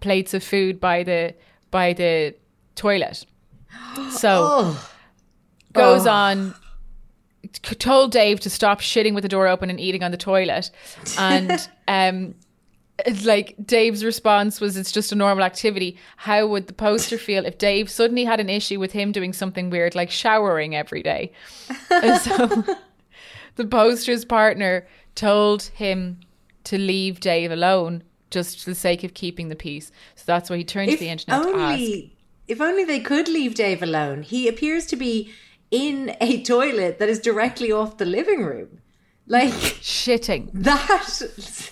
[0.00, 1.34] plates of food by the,
[1.70, 2.34] by the
[2.76, 3.26] toilet.
[4.10, 4.90] So oh.
[5.72, 6.60] goes on c-
[7.52, 10.70] told Dave to stop shitting with the door open and eating on the toilet.
[11.18, 12.34] And um
[13.24, 15.98] like Dave's response was it's just a normal activity.
[16.16, 19.70] How would the poster feel if Dave suddenly had an issue with him doing something
[19.70, 21.32] weird like showering every day?
[21.90, 22.64] And so
[23.56, 26.20] the poster's partner told him
[26.64, 29.92] to leave Dave alone just for the sake of keeping the peace.
[30.14, 32.16] So that's why he turned to the internet only,
[32.48, 34.22] if only they could leave Dave alone.
[34.22, 35.32] He appears to be
[35.70, 38.80] in a toilet that is directly off the living room.
[39.26, 40.50] Like Shitting.
[40.52, 41.70] that.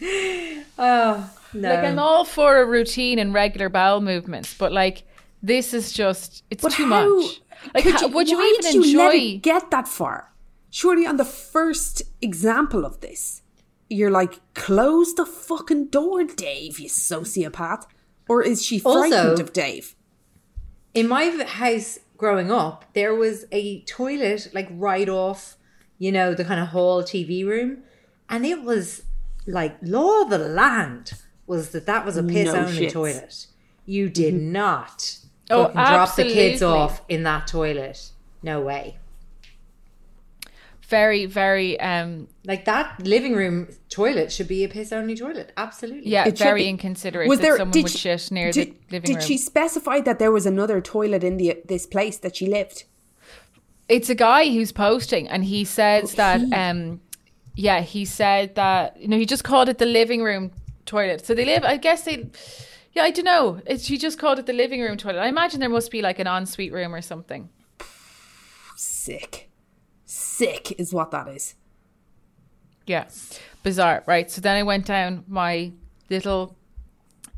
[0.78, 1.68] oh, no.
[1.70, 5.02] Like I'm all for a routine and regular bowel movements, but like
[5.42, 7.40] this is just it's But too how- much.
[7.74, 9.16] Like how, would you why even did you enjoy?
[9.16, 10.32] it get that far?
[10.70, 13.42] Surely on the first example of this,
[13.88, 17.86] you're like, close the fucking door, Dave, you sociopath.
[18.28, 19.94] Or is she frightened Also- of Dave?
[20.94, 25.56] in my house growing up, there was a toilet like right off
[25.98, 27.82] you know, the kind of hall TV room.
[28.28, 29.02] And it was
[29.46, 31.12] like law of the land
[31.46, 32.92] was that that was a piss No only shits.
[32.92, 33.46] toilet.
[33.84, 34.52] You did mm-hmm.
[34.52, 38.10] not Oh, drop the kids off in that toilet.
[38.42, 38.98] No way.
[40.88, 45.52] Very, very, um, Like that living room toilet should be a piss only toilet.
[45.56, 46.08] Absolutely.
[46.08, 47.56] yeah, It very inconsiderate Was that there?
[47.56, 49.02] someone would she, shit near did, the living room.
[49.02, 49.24] did room.
[49.26, 52.84] she specify that there was another toilet in the this place that she lived?
[53.88, 56.52] It's a guy who's posting, and he says Oh, that, he.
[56.52, 57.00] um,
[57.56, 60.52] yeah, he said that you know he just called it the living room
[60.84, 61.26] toilet.
[61.26, 61.64] So they live.
[61.64, 62.28] I guess they.
[62.92, 63.60] Yeah, I don't know.
[63.66, 65.18] It's, she just called it the living room toilet.
[65.20, 67.48] I imagine there must be like an ensuite room or something.
[68.76, 69.45] Sick,
[70.36, 71.54] sick is what that is.
[72.86, 73.06] Yeah,
[73.62, 74.30] bizarre, right?
[74.30, 75.72] So then I went down my
[76.08, 76.56] little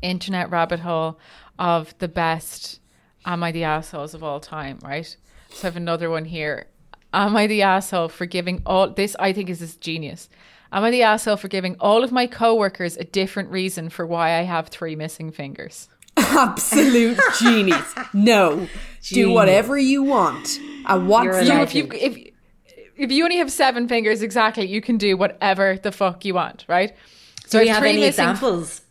[0.01, 1.19] internet rabbit hole
[1.57, 2.79] of the best
[3.25, 5.15] "Am I the assholes of all time?" Right?
[5.49, 6.67] So I have another one here.
[7.11, 9.15] Am I the asshole for giving all this?
[9.19, 10.29] I think is this genius.
[10.71, 14.37] Am I the asshole for giving all of my coworkers a different reason for why
[14.37, 15.89] I have three missing fingers?
[16.17, 17.95] Absolute genius.
[18.13, 18.67] No,
[19.01, 20.59] do whatever you want.
[20.85, 22.28] And what You're you- If you if
[22.99, 26.65] if you only have seven fingers exactly, you can do whatever the fuck you want,
[26.67, 26.93] right?
[27.47, 28.81] So do we have three any missing- examples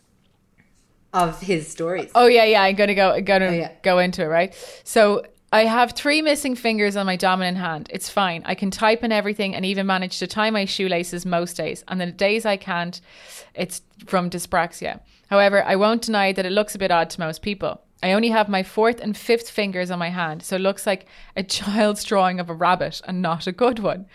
[1.13, 2.11] of his stories?
[2.15, 2.61] Oh yeah, yeah.
[2.63, 3.11] I'm gonna go.
[3.11, 3.71] I'm gonna Oh, yeah.
[3.83, 4.53] go into it, right?
[4.83, 7.89] So I have three missing fingers on my dominant hand.
[7.91, 8.43] It's fine.
[8.45, 11.83] I can type and everything, and even manage to tie my shoelaces most days.
[11.87, 12.99] And the days I can't,
[13.55, 14.99] it's from dyspraxia.
[15.29, 17.81] However, I won't deny that it looks a bit odd to most people.
[18.01, 21.07] I only have my fourth and fifth fingers on my hand, so it looks like
[21.35, 24.05] a child's drawing of a rabbit and not a good one.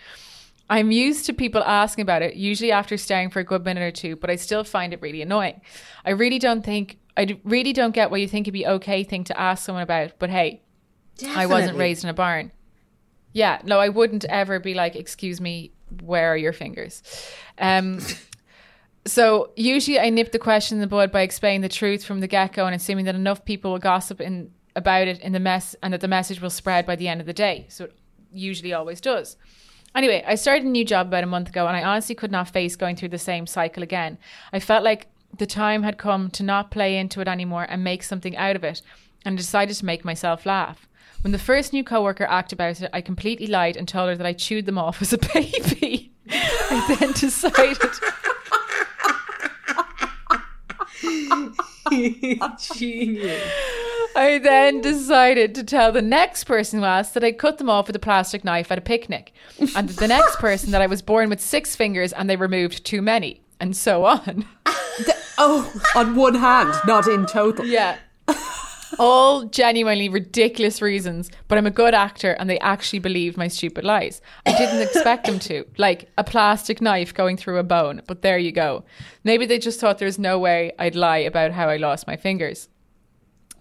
[0.69, 3.91] I'm used to people asking about it, usually after staring for a good minute or
[3.91, 5.61] two, but I still find it really annoying.
[6.03, 9.23] I really don't think, I really don't get why you think it'd be okay thing
[9.25, 10.63] to ask someone about, but hey,
[11.27, 12.51] I wasn't raised in a barn.
[13.31, 15.71] Yeah, no, I wouldn't ever be like, excuse me,
[16.01, 17.03] where are your fingers?
[17.59, 17.99] Um,
[19.07, 22.27] so usually I nip the question in the bud by explaining the truth from the
[22.27, 25.75] get go and assuming that enough people will gossip in about it in the mess
[25.81, 27.65] and that the message will spread by the end of the day.
[27.69, 27.93] So it
[28.31, 29.37] usually always does.
[29.93, 32.49] Anyway, I started a new job about a month ago and I honestly could not
[32.49, 34.17] face going through the same cycle again.
[34.51, 38.03] I felt like the time had come to not play into it anymore and make
[38.03, 38.81] something out of it
[39.23, 40.87] and decided to make myself laugh.
[41.21, 44.27] When the first new coworker asked about it, I completely lied and told her that
[44.27, 46.11] I chewed them off as a baby.
[46.29, 47.79] I then decided
[52.73, 53.43] Genius.
[54.15, 57.87] I then decided to tell the next person who asked that I cut them off
[57.87, 59.33] with a plastic knife at a picnic,
[59.75, 63.01] and the next person that I was born with six fingers and they removed too
[63.01, 64.45] many, and so on.
[65.37, 67.65] oh, on one hand, not in total.
[67.65, 67.97] Yeah.
[68.99, 73.83] All genuinely ridiculous reasons, but I'm a good actor and they actually believed my stupid
[73.83, 74.21] lies.
[74.45, 75.65] I didn't expect them to.
[75.77, 78.85] Like a plastic knife going through a bone, but there you go.
[79.23, 82.69] Maybe they just thought there's no way I'd lie about how I lost my fingers.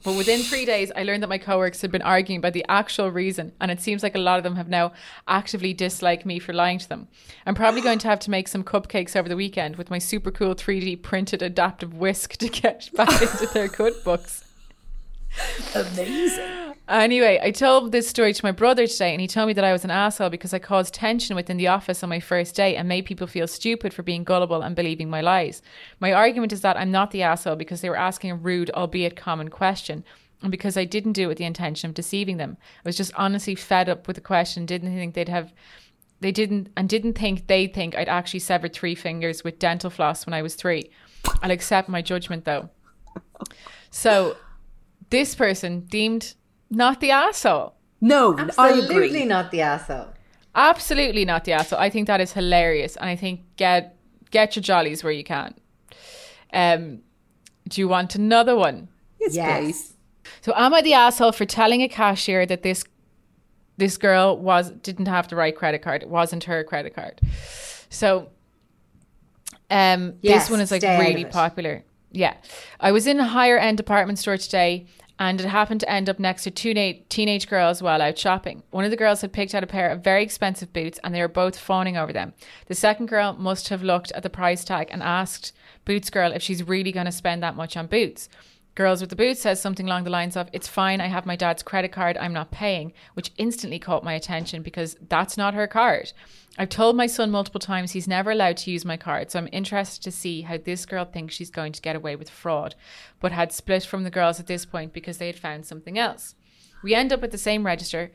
[0.05, 3.11] But within three days, I learned that my coworkers had been arguing about the actual
[3.11, 4.93] reason, and it seems like a lot of them have now
[5.27, 7.09] actively disliked me for lying to them.
[7.47, 10.31] I'm probably going to have to make some cupcakes over the weekend with my super
[10.31, 14.44] cool 3D printed adaptive whisk to get back into their good books.
[15.75, 16.75] Amazing.
[16.89, 19.73] Anyway, I told this story to my brother today, and he told me that I
[19.73, 22.87] was an asshole because I caused tension within the office on my first day and
[22.89, 25.63] made people feel stupid for being gullible and believing my lies.
[25.99, 29.17] My argument is that I'm not the asshole because they were asking a rude, albeit
[29.17, 30.05] common question,
[30.43, 32.59] and because I didn't do it with the intention of deceiving them.
[32.85, 35.55] I was just honestly fed up with the question, didn't think they'd have.
[36.21, 40.27] They didn't and didn't think they'd think I'd actually severed three fingers with dental floss
[40.27, 40.91] when I was three.
[41.43, 42.71] I'll accept my judgment though.
[43.91, 44.37] So
[45.11, 46.35] this person deemed
[46.71, 47.75] not the asshole.
[48.01, 49.25] No, I Absolutely agree.
[49.25, 50.09] not the asshole.
[50.55, 51.79] Absolutely not the asshole.
[51.79, 53.97] I think that is hilarious, and I think get
[54.31, 55.55] get your jollies where you can.
[56.53, 57.01] Um,
[57.69, 58.89] do you want another one?
[59.21, 59.61] Yes, Yes.
[59.63, 59.95] please.
[60.43, 62.85] So, am I the asshole for telling a cashier that this
[63.77, 66.03] this girl was didn't have the right credit card?
[66.03, 67.21] It wasn't her credit card.
[67.91, 68.29] So,
[69.71, 71.85] um, Yes, this one is like stay out of really popular.
[72.15, 72.37] Yeah,
[72.79, 74.87] I was in a higher end department store today,
[75.19, 78.63] and it happened to end up next to two na- teenage girls while out shopping.
[78.71, 81.21] One of the girls had picked out a pair of very expensive boots, and they
[81.21, 82.33] were both fawning over them.
[82.67, 85.53] The second girl must have looked at the price tag and asked
[85.85, 88.29] Boots girl if she's really going to spend that much on boots.
[88.77, 91.37] Girls with the Boots says something along the lines of, It's fine, I have my
[91.37, 95.67] dad's credit card, I'm not paying, which instantly caught my attention because that's not her
[95.67, 96.13] card.
[96.57, 99.49] I've told my son multiple times he's never allowed to use my card, so I'm
[99.51, 102.77] interested to see how this girl thinks she's going to get away with fraud,
[103.19, 106.37] but had split from the girls at this point because they had found something else.
[106.83, 108.13] We end up at the same register.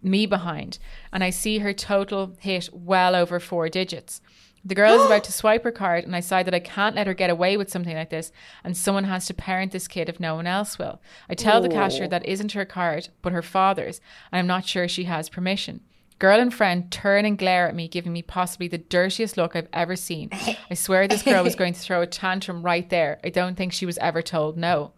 [0.00, 0.78] me behind,
[1.12, 4.20] and I see her total hit well over four digits.
[4.62, 7.06] The girl is about to swipe her card, and I decide that I can't let
[7.06, 8.32] her get away with something like this,
[8.62, 11.00] and someone has to parent this kid if no one else will.
[11.28, 14.88] I tell the cashier that isn't her card, but her father's, and I'm not sure
[14.88, 15.80] she has permission.
[16.18, 19.68] Girl and friend turn and glare at me, giving me possibly the dirtiest look I've
[19.72, 20.30] ever seen.
[20.70, 23.20] I swear this girl was going to throw a tantrum right there.
[23.24, 24.92] I don't think she was ever told no.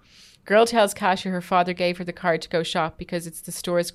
[0.44, 3.52] Girl tells cashier her father gave her the card to go shop because it's the
[3.52, 3.92] store's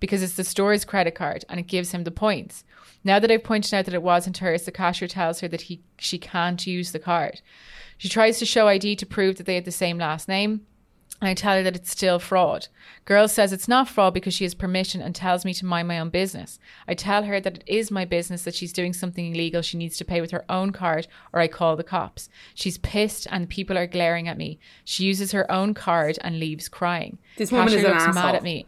[0.00, 2.64] because it's the store's credit card and it gives him the points.
[3.04, 5.82] Now that I've pointed out that it wasn't hers, the cashier tells her that he
[5.98, 7.40] she can't use the card.
[7.98, 10.66] She tries to show ID to prove that they have the same last name.
[11.24, 12.68] And I tell her that it's still fraud.
[13.06, 15.98] Girl says it's not fraud because she has permission and tells me to mind my
[15.98, 16.58] own business.
[16.86, 19.96] I tell her that it is my business that she's doing something illegal she needs
[19.96, 22.28] to pay with her own card or I call the cops.
[22.54, 24.58] She's pissed and people are glaring at me.
[24.84, 27.16] She uses her own card and leaves crying.
[27.38, 28.36] This woman is an looks mad asshole.
[28.36, 28.66] at me.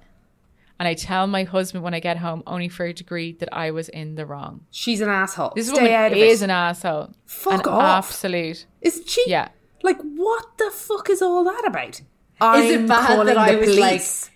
[0.78, 3.70] And I tell my husband when I get home only for to agree that I
[3.70, 4.64] was in the wrong.
[4.70, 5.52] She's an asshole.
[5.54, 6.44] This Stay woman out of is it.
[6.46, 7.10] an asshole.
[7.26, 8.06] Fuck an off.
[8.08, 8.64] absolute.
[8.80, 9.24] Isn't she?
[9.26, 9.48] Yeah.
[9.82, 12.00] Like, what the fuck is all that about?
[12.36, 14.30] Is I'm it bad that I was police.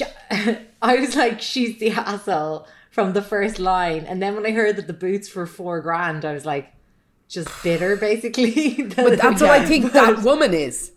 [0.00, 0.10] like,
[0.82, 4.76] I was like, she's the asshole from the first line, and then when I heard
[4.76, 6.72] that the boots were four grand, I was like,
[7.28, 8.82] just bitter, basically.
[8.96, 10.92] But that's what I think that woman is.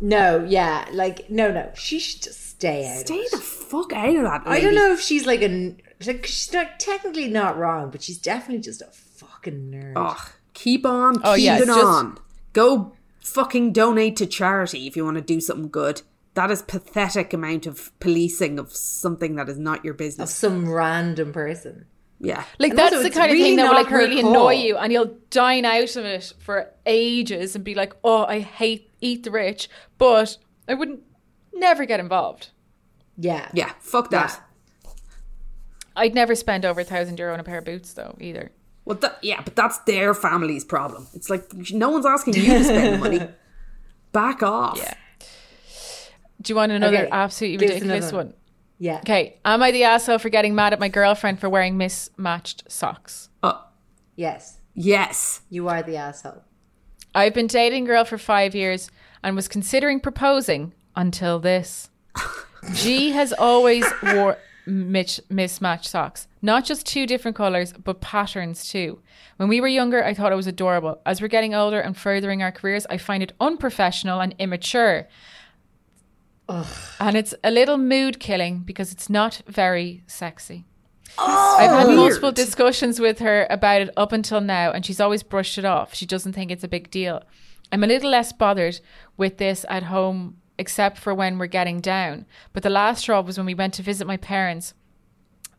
[0.00, 3.00] No, yeah, like no, no, she should just stay out.
[3.06, 4.42] Stay the fuck out of that.
[4.46, 5.76] I don't know if she's like a
[6.06, 9.92] like she's not technically not wrong, but she's definitely just a fucking nerd.
[9.96, 12.18] Ugh, keep on Oh, yeah, keeping it's just- on.
[12.52, 12.92] Go
[13.24, 16.02] fucking donate to charity if you want to do something good.
[16.34, 20.30] That is pathetic amount of policing of something that is not your business.
[20.30, 21.86] Of some random person.
[22.20, 22.44] Yeah.
[22.58, 24.30] Like And that's also, the it's kind of really thing that will like really call.
[24.30, 28.40] annoy you, and you'll dine out of it for ages and be like, "Oh, I
[28.40, 29.68] hate eat the rich,"
[29.98, 31.02] but I wouldn't
[31.52, 32.50] never get involved.
[33.16, 34.40] Yeah, Yeah, fuck that.
[35.96, 38.50] I'd never spend over a thousand euro on a pair of boots though either.
[38.84, 41.06] Well, that, yeah, but that's their family's problem.
[41.14, 43.28] It's like no one's asking you to spend the money.
[44.12, 44.76] Back off.
[44.78, 44.94] Yeah.
[46.40, 48.26] Do you want another Okay, absolutely give ridiculous another one?
[48.26, 48.34] one.
[48.78, 48.98] Yeah.
[48.98, 53.30] Okay, am I the asshole for getting mad at my girlfriend for wearing mismatched socks?
[53.42, 53.64] Oh,
[54.16, 55.40] Yes, yes.
[55.50, 56.42] you are the asshole.
[57.14, 58.90] I've been dating a girl for five years
[59.22, 61.88] and was considering proposing until this.
[62.74, 69.00] G has always wore mitch- mismatched socks, not just two different colors, but patterns too.
[69.36, 71.00] When we were younger, I thought it was adorable.
[71.04, 75.08] As we're getting older and furthering our careers, I find it unprofessional and immature.
[76.48, 76.66] Ugh.
[77.00, 80.64] And it's a little mood killing because it's not very sexy.
[81.16, 81.56] Oh.
[81.58, 85.58] I've had multiple discussions with her about it up until now, and she's always brushed
[85.58, 85.94] it off.
[85.94, 87.22] She doesn't think it's a big deal.
[87.72, 88.80] I'm a little less bothered
[89.16, 92.26] with this at home, except for when we're getting down.
[92.52, 94.74] But the last straw was when we went to visit my parents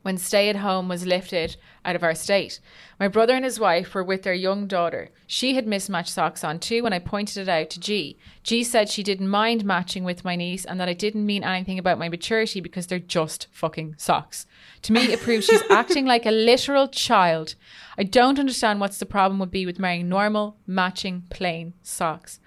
[0.06, 2.60] when stay at home was lifted out of our state.
[3.00, 5.10] My brother and his wife were with their young daughter.
[5.26, 8.16] She had mismatched socks on too, and I pointed it out to G.
[8.44, 11.80] G said she didn't mind matching with my niece and that I didn't mean anything
[11.80, 14.46] about my maturity because they're just fucking socks.
[14.84, 17.56] To me, it proves she's acting like a literal child.
[17.98, 22.40] I don't understand what's the problem would be with wearing normal, matching, plain socks.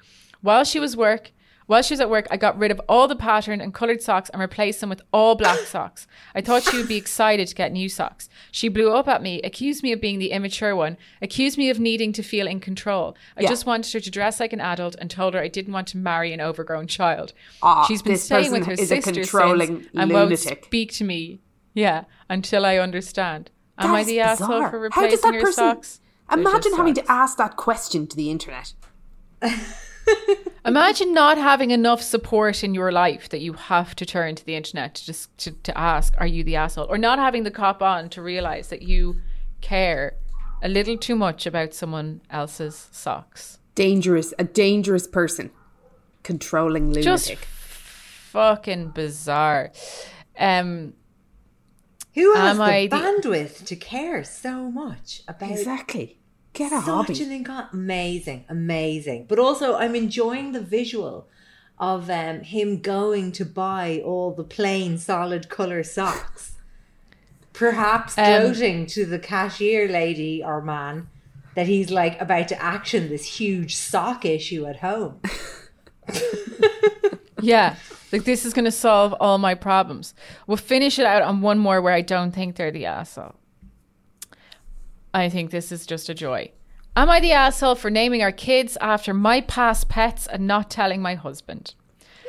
[0.43, 1.33] While she was work,
[1.69, 4.29] while she was at work, I got rid of all the pattern and coloured socks
[4.31, 6.09] and replaced them with all black socks.
[6.35, 8.29] I thought she would be excited to get new socks.
[8.51, 11.79] She blew up at me, accused me of being the immature one, accused me of
[11.79, 13.17] needing to feel in control.
[13.37, 13.49] I Yeah.
[13.51, 15.97] just wanted her to dress like an adult and told her I didn't want to
[15.99, 17.33] marry an overgrown child.
[17.63, 20.25] Ah, She's been this staying with person her is a sister controlling since and won't
[20.31, 20.65] lunatic.
[20.65, 21.41] speak to me.
[21.75, 23.51] Yeah, until I understand.
[23.79, 24.71] Am I That's the asshole bizarre.
[24.71, 26.01] for How does replacing that her person- socks?
[26.33, 27.07] Imagine having socks.
[27.07, 28.73] to ask that question to the internet.
[30.65, 34.55] Imagine not having enough support in your life that you have to turn to the
[34.55, 37.83] internet to just to, to ask, "Are you the asshole?" or not having the cop
[37.83, 39.17] on to realize that you
[39.61, 40.17] care
[40.63, 43.59] a little too much about someone else's socks.
[43.75, 45.51] Dangerous, a dangerous person.
[46.23, 47.05] Controlling lunatic.
[47.05, 49.71] Just fucking bizarre.
[50.39, 50.93] Um,
[52.15, 56.19] Who has Am the I the- bandwidth to care so much about exactly.
[56.53, 57.23] Get a such hobby.
[57.23, 59.27] an inco- amazing, amazing.
[59.29, 61.29] But also, I'm enjoying the visual
[61.79, 66.55] of um, him going to buy all the plain, solid color socks.
[67.53, 71.09] Perhaps Um, gloating to the cashier lady or man
[71.55, 75.21] that he's like about to action this huge sock issue at home.
[77.43, 77.77] yeah,
[78.13, 80.15] like this is going to solve all my problems.
[80.47, 83.35] We'll finish it out on one more where I don't think they're the asshole.
[85.19, 86.51] I think this is just a joy.
[86.97, 91.01] Am I the asshole for naming our kids after my past pets and not telling
[91.03, 91.75] my husband?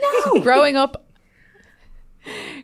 [0.02, 0.42] No.
[0.42, 1.06] growing up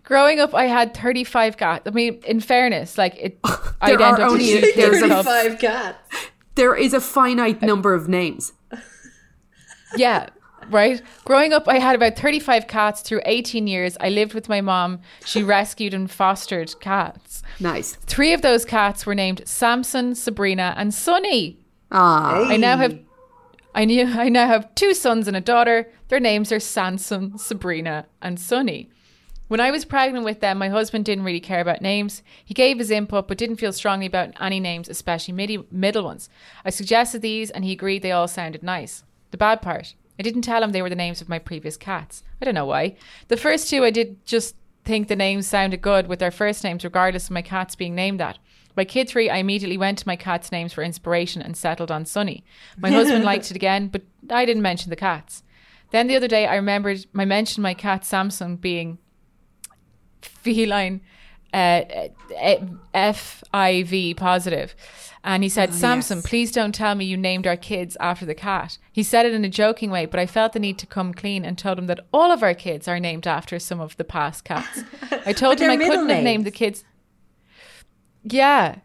[0.04, 1.84] Growing up, I had 35 cats.
[1.88, 3.40] I mean, in fairness, like it,
[3.82, 5.28] I'd are end up only- with there's a- cubs.
[5.28, 5.98] Five cats.
[6.56, 8.54] There is a finite number of names.
[9.98, 10.28] Yeah,
[10.70, 11.02] right.
[11.24, 13.98] Growing up, I had about 35 cats through 18 years.
[14.00, 15.02] I lived with my mom.
[15.26, 17.44] She rescued and fostered cats.
[17.60, 17.96] Nice.
[17.96, 21.60] Three of those cats were named Samson, Sabrina, and Sunny.
[21.92, 23.00] Ah, I now have
[23.74, 25.92] I knew I now have two sons and a daughter.
[26.08, 28.90] Their names are Samson, Sabrina, and Sunny.
[29.48, 32.24] When I was pregnant with them, my husband didn't really care about names.
[32.44, 36.30] He gave his input but didn't feel strongly about any names, especially midi- middle ones.
[36.64, 39.04] I suggested these and he agreed they all sounded nice.
[39.30, 42.24] The bad part, I didn't tell him they were the names of my previous cats.
[42.42, 42.96] I don't know why.
[43.28, 46.84] The first two I did just think the names sounded good with their first names
[46.84, 48.38] regardless of my cats being named that.
[48.76, 52.06] By kid three, I immediately went to my cat's names for inspiration and settled on
[52.06, 52.44] Sunny.
[52.78, 55.44] My husband liked it again, but I didn't mention the cats.
[55.92, 58.98] Then the other day, I remembered I mentioned my cat Samson being
[60.22, 61.02] feline
[61.54, 61.84] uh,
[62.94, 64.76] FIV positive.
[65.24, 68.78] And he said, Samson, please don't tell me you named our kids after the cat.
[68.92, 71.44] He said it in a joking way, but I felt the need to come clean
[71.44, 74.44] and told him that all of our kids are named after some of the past
[74.44, 74.84] cats.
[75.26, 76.84] I told him I couldn't have named the kids.
[78.24, 78.80] Yeah.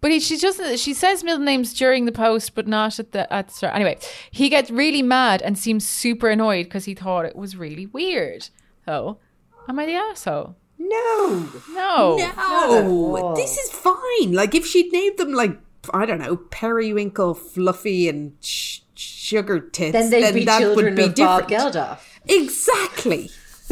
[0.00, 3.32] But he, she just she says middle names during the post, but not at the
[3.32, 3.74] at the start.
[3.74, 3.96] Anyway,
[4.30, 8.50] he gets really mad and seems super annoyed because he thought it was really weird.
[8.84, 9.18] So,
[9.66, 10.56] am I the asshole?
[10.86, 11.48] No.
[11.72, 12.16] No.
[12.16, 14.32] no, this is fine.
[14.32, 15.58] Like if she'd named them like
[15.92, 20.96] I don't know, periwinkle, fluffy, and sh- sugar tits, Then they'd be that children would
[20.96, 21.74] be of Bob different.
[21.74, 21.98] Geldof.
[22.26, 23.30] Exactly.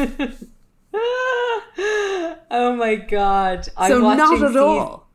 [2.50, 3.68] oh my god!
[3.76, 5.08] I'm so not watching at seas- all.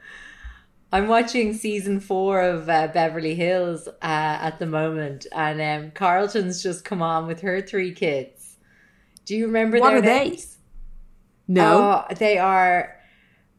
[0.92, 6.62] I'm watching season four of uh, Beverly Hills uh, at the moment, and um, Carlton's
[6.62, 8.37] just come on with her three kids.
[9.28, 10.38] Do you remember What their are they?
[11.46, 12.06] No.
[12.08, 12.96] Oh, they are.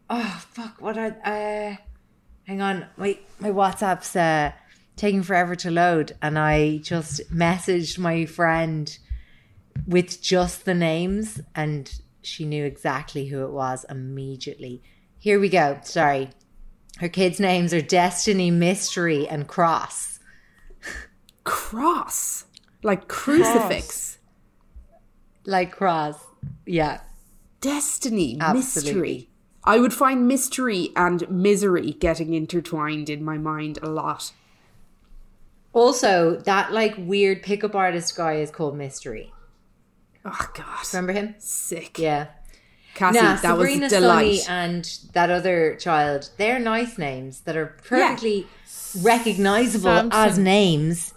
[0.09, 0.82] Oh fuck!
[0.82, 1.15] What are?
[1.24, 1.76] Uh,
[2.47, 4.51] hang on, my my WhatsApp's uh,
[4.95, 8.97] taking forever to load, and I just messaged my friend
[9.86, 14.82] with just the names, and she knew exactly who it was immediately.
[15.20, 15.78] Here we go.
[15.84, 16.32] Sorry,
[16.97, 20.17] her kids' names are Destiny, Mystery, and Cross.
[21.43, 22.45] Cross.
[22.82, 24.17] Like crucifix.
[25.50, 26.24] Like Cross,
[26.68, 27.02] yeah.
[27.60, 28.38] Destiny.
[28.39, 28.91] Absolutely.
[28.91, 29.30] Mystery.
[29.64, 34.32] I would find mystery and misery getting intertwined in my mind a lot.
[35.74, 39.34] Also, that like weird pickup artist guy is called Mystery.
[40.24, 40.86] Oh God.
[40.93, 41.34] Remember him?
[41.39, 41.97] Sick.
[41.97, 42.28] Yeah.
[42.93, 44.39] Cassie, Nah, that was Sabrina, a delight.
[44.41, 48.45] Sonny, and that other child, they're nice names that are perfectly
[49.02, 50.12] recognizable Samson.
[50.12, 51.14] as names.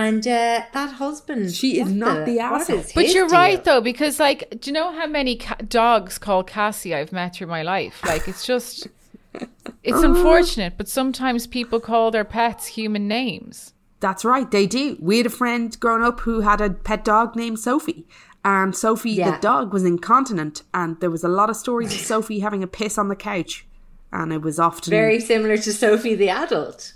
[0.00, 2.78] And uh, that husband, She is not the what asshole.
[2.78, 3.36] is But you're deal?
[3.36, 7.34] right though, because like, do you know how many ca- dogs called Cassie I've met
[7.34, 8.00] through my life?
[8.06, 8.86] Like, it's just,
[9.82, 13.74] it's unfortunate, but sometimes people call their pets human names.
[14.00, 14.96] That's right, they do.
[15.00, 18.06] We had a friend growing up who had a pet dog named Sophie.
[18.44, 19.32] And Sophie, Yeah.
[19.32, 20.62] the dog, was incontinent.
[20.72, 23.66] And there was a lot of stories of Sophie having a piss on the couch.
[24.10, 24.90] And it was often.
[24.90, 26.94] Very similar to Sophie the adult.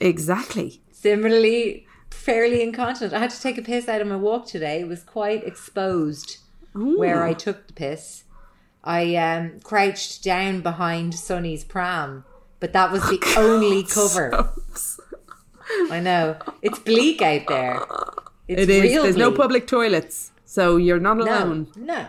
[0.00, 0.82] Exactly.
[0.92, 3.14] Similarly, fairly incontinent.
[3.14, 4.80] I had to take a piss out on my walk today.
[4.80, 6.38] It was quite exposed
[6.72, 8.24] where I took the piss.
[8.84, 12.24] I um, crouched down behind Sonny's pram,
[12.60, 14.50] but that was the only cover.
[15.90, 16.36] I know.
[16.62, 17.82] It's bleak out there.
[18.46, 18.82] It's It is.
[18.82, 20.30] real There's no public toilets.
[20.44, 21.68] So you're not alone.
[21.76, 22.06] no.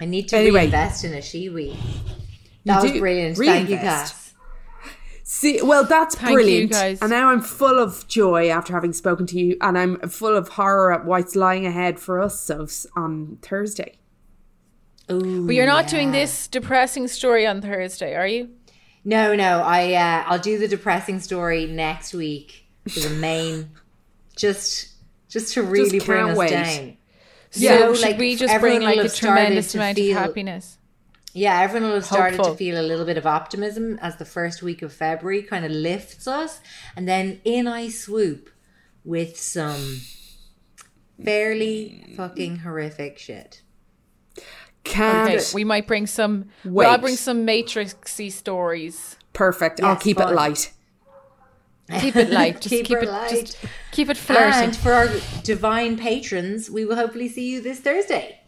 [0.00, 0.60] I need to Anyway.
[0.62, 1.76] reinvest in a Shewee.
[2.64, 3.36] That was brilliant.
[3.38, 4.25] Thank you, Cass.
[5.28, 6.70] See, well, that's Thank you, brilliant.
[6.70, 7.02] guys.
[7.02, 10.50] And now I'm full of joy after having spoken to you, and I'm full of
[10.50, 13.98] horror at what's lying ahead for us so, on Thursday.
[15.10, 18.50] Ooh, But you're not doing this depressing story on Thursday, are you?
[19.04, 19.62] No, no.
[19.62, 23.72] I uh, I'll do the depressing story next week for the main,
[24.36, 24.92] just
[25.28, 26.50] just to really bring can't us wait.
[26.50, 26.96] down.
[27.52, 27.78] Yeah.
[27.78, 30.78] So, should like, we just everyone bring like a tremendous amount feel- of happiness?
[31.36, 32.54] Yeah, everyone will have started Hopeful.
[32.54, 35.70] to feel a little bit of optimism as the first week of February kind of
[35.70, 36.60] lifts us,
[36.96, 38.48] and then in I swoop
[39.04, 40.00] with some
[41.22, 43.60] fairly fucking horrific shit.
[44.82, 45.30] Can't.
[45.30, 46.46] Okay, we might bring some.
[46.64, 49.16] Well, I'll bring some Matrixy stories.
[49.34, 49.82] Perfect.
[49.82, 50.32] I'll keep fun.
[50.32, 50.72] it light.
[52.00, 52.54] Keep it light.
[52.62, 53.10] Just Keep keep, it.
[53.10, 53.30] light.
[53.30, 53.58] Just
[53.92, 54.56] keep it flirty.
[54.56, 55.08] And for our
[55.42, 58.40] divine patrons, we will hopefully see you this Thursday.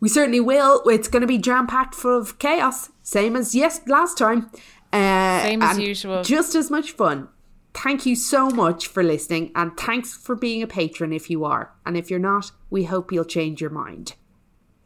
[0.00, 0.82] We certainly will.
[0.88, 4.50] It's going to be jam packed full of chaos, same as yes last time.
[4.92, 6.22] Uh, Same as and usual.
[6.22, 7.28] Just as much fun.
[7.74, 11.72] Thank you so much for listening, and thanks for being a patron if you are.
[11.84, 14.14] And if you're not, we hope you'll change your mind.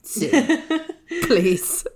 [0.02, 0.30] soon.
[1.22, 1.86] Please.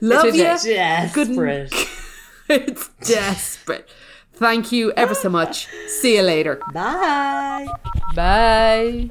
[0.00, 0.42] Love you.
[0.42, 1.72] Desperate.
[2.48, 3.88] It's desperate.
[4.34, 5.68] Thank you ever so much.
[5.86, 6.60] See you later.
[6.74, 7.66] Bye.
[8.14, 9.10] Bye.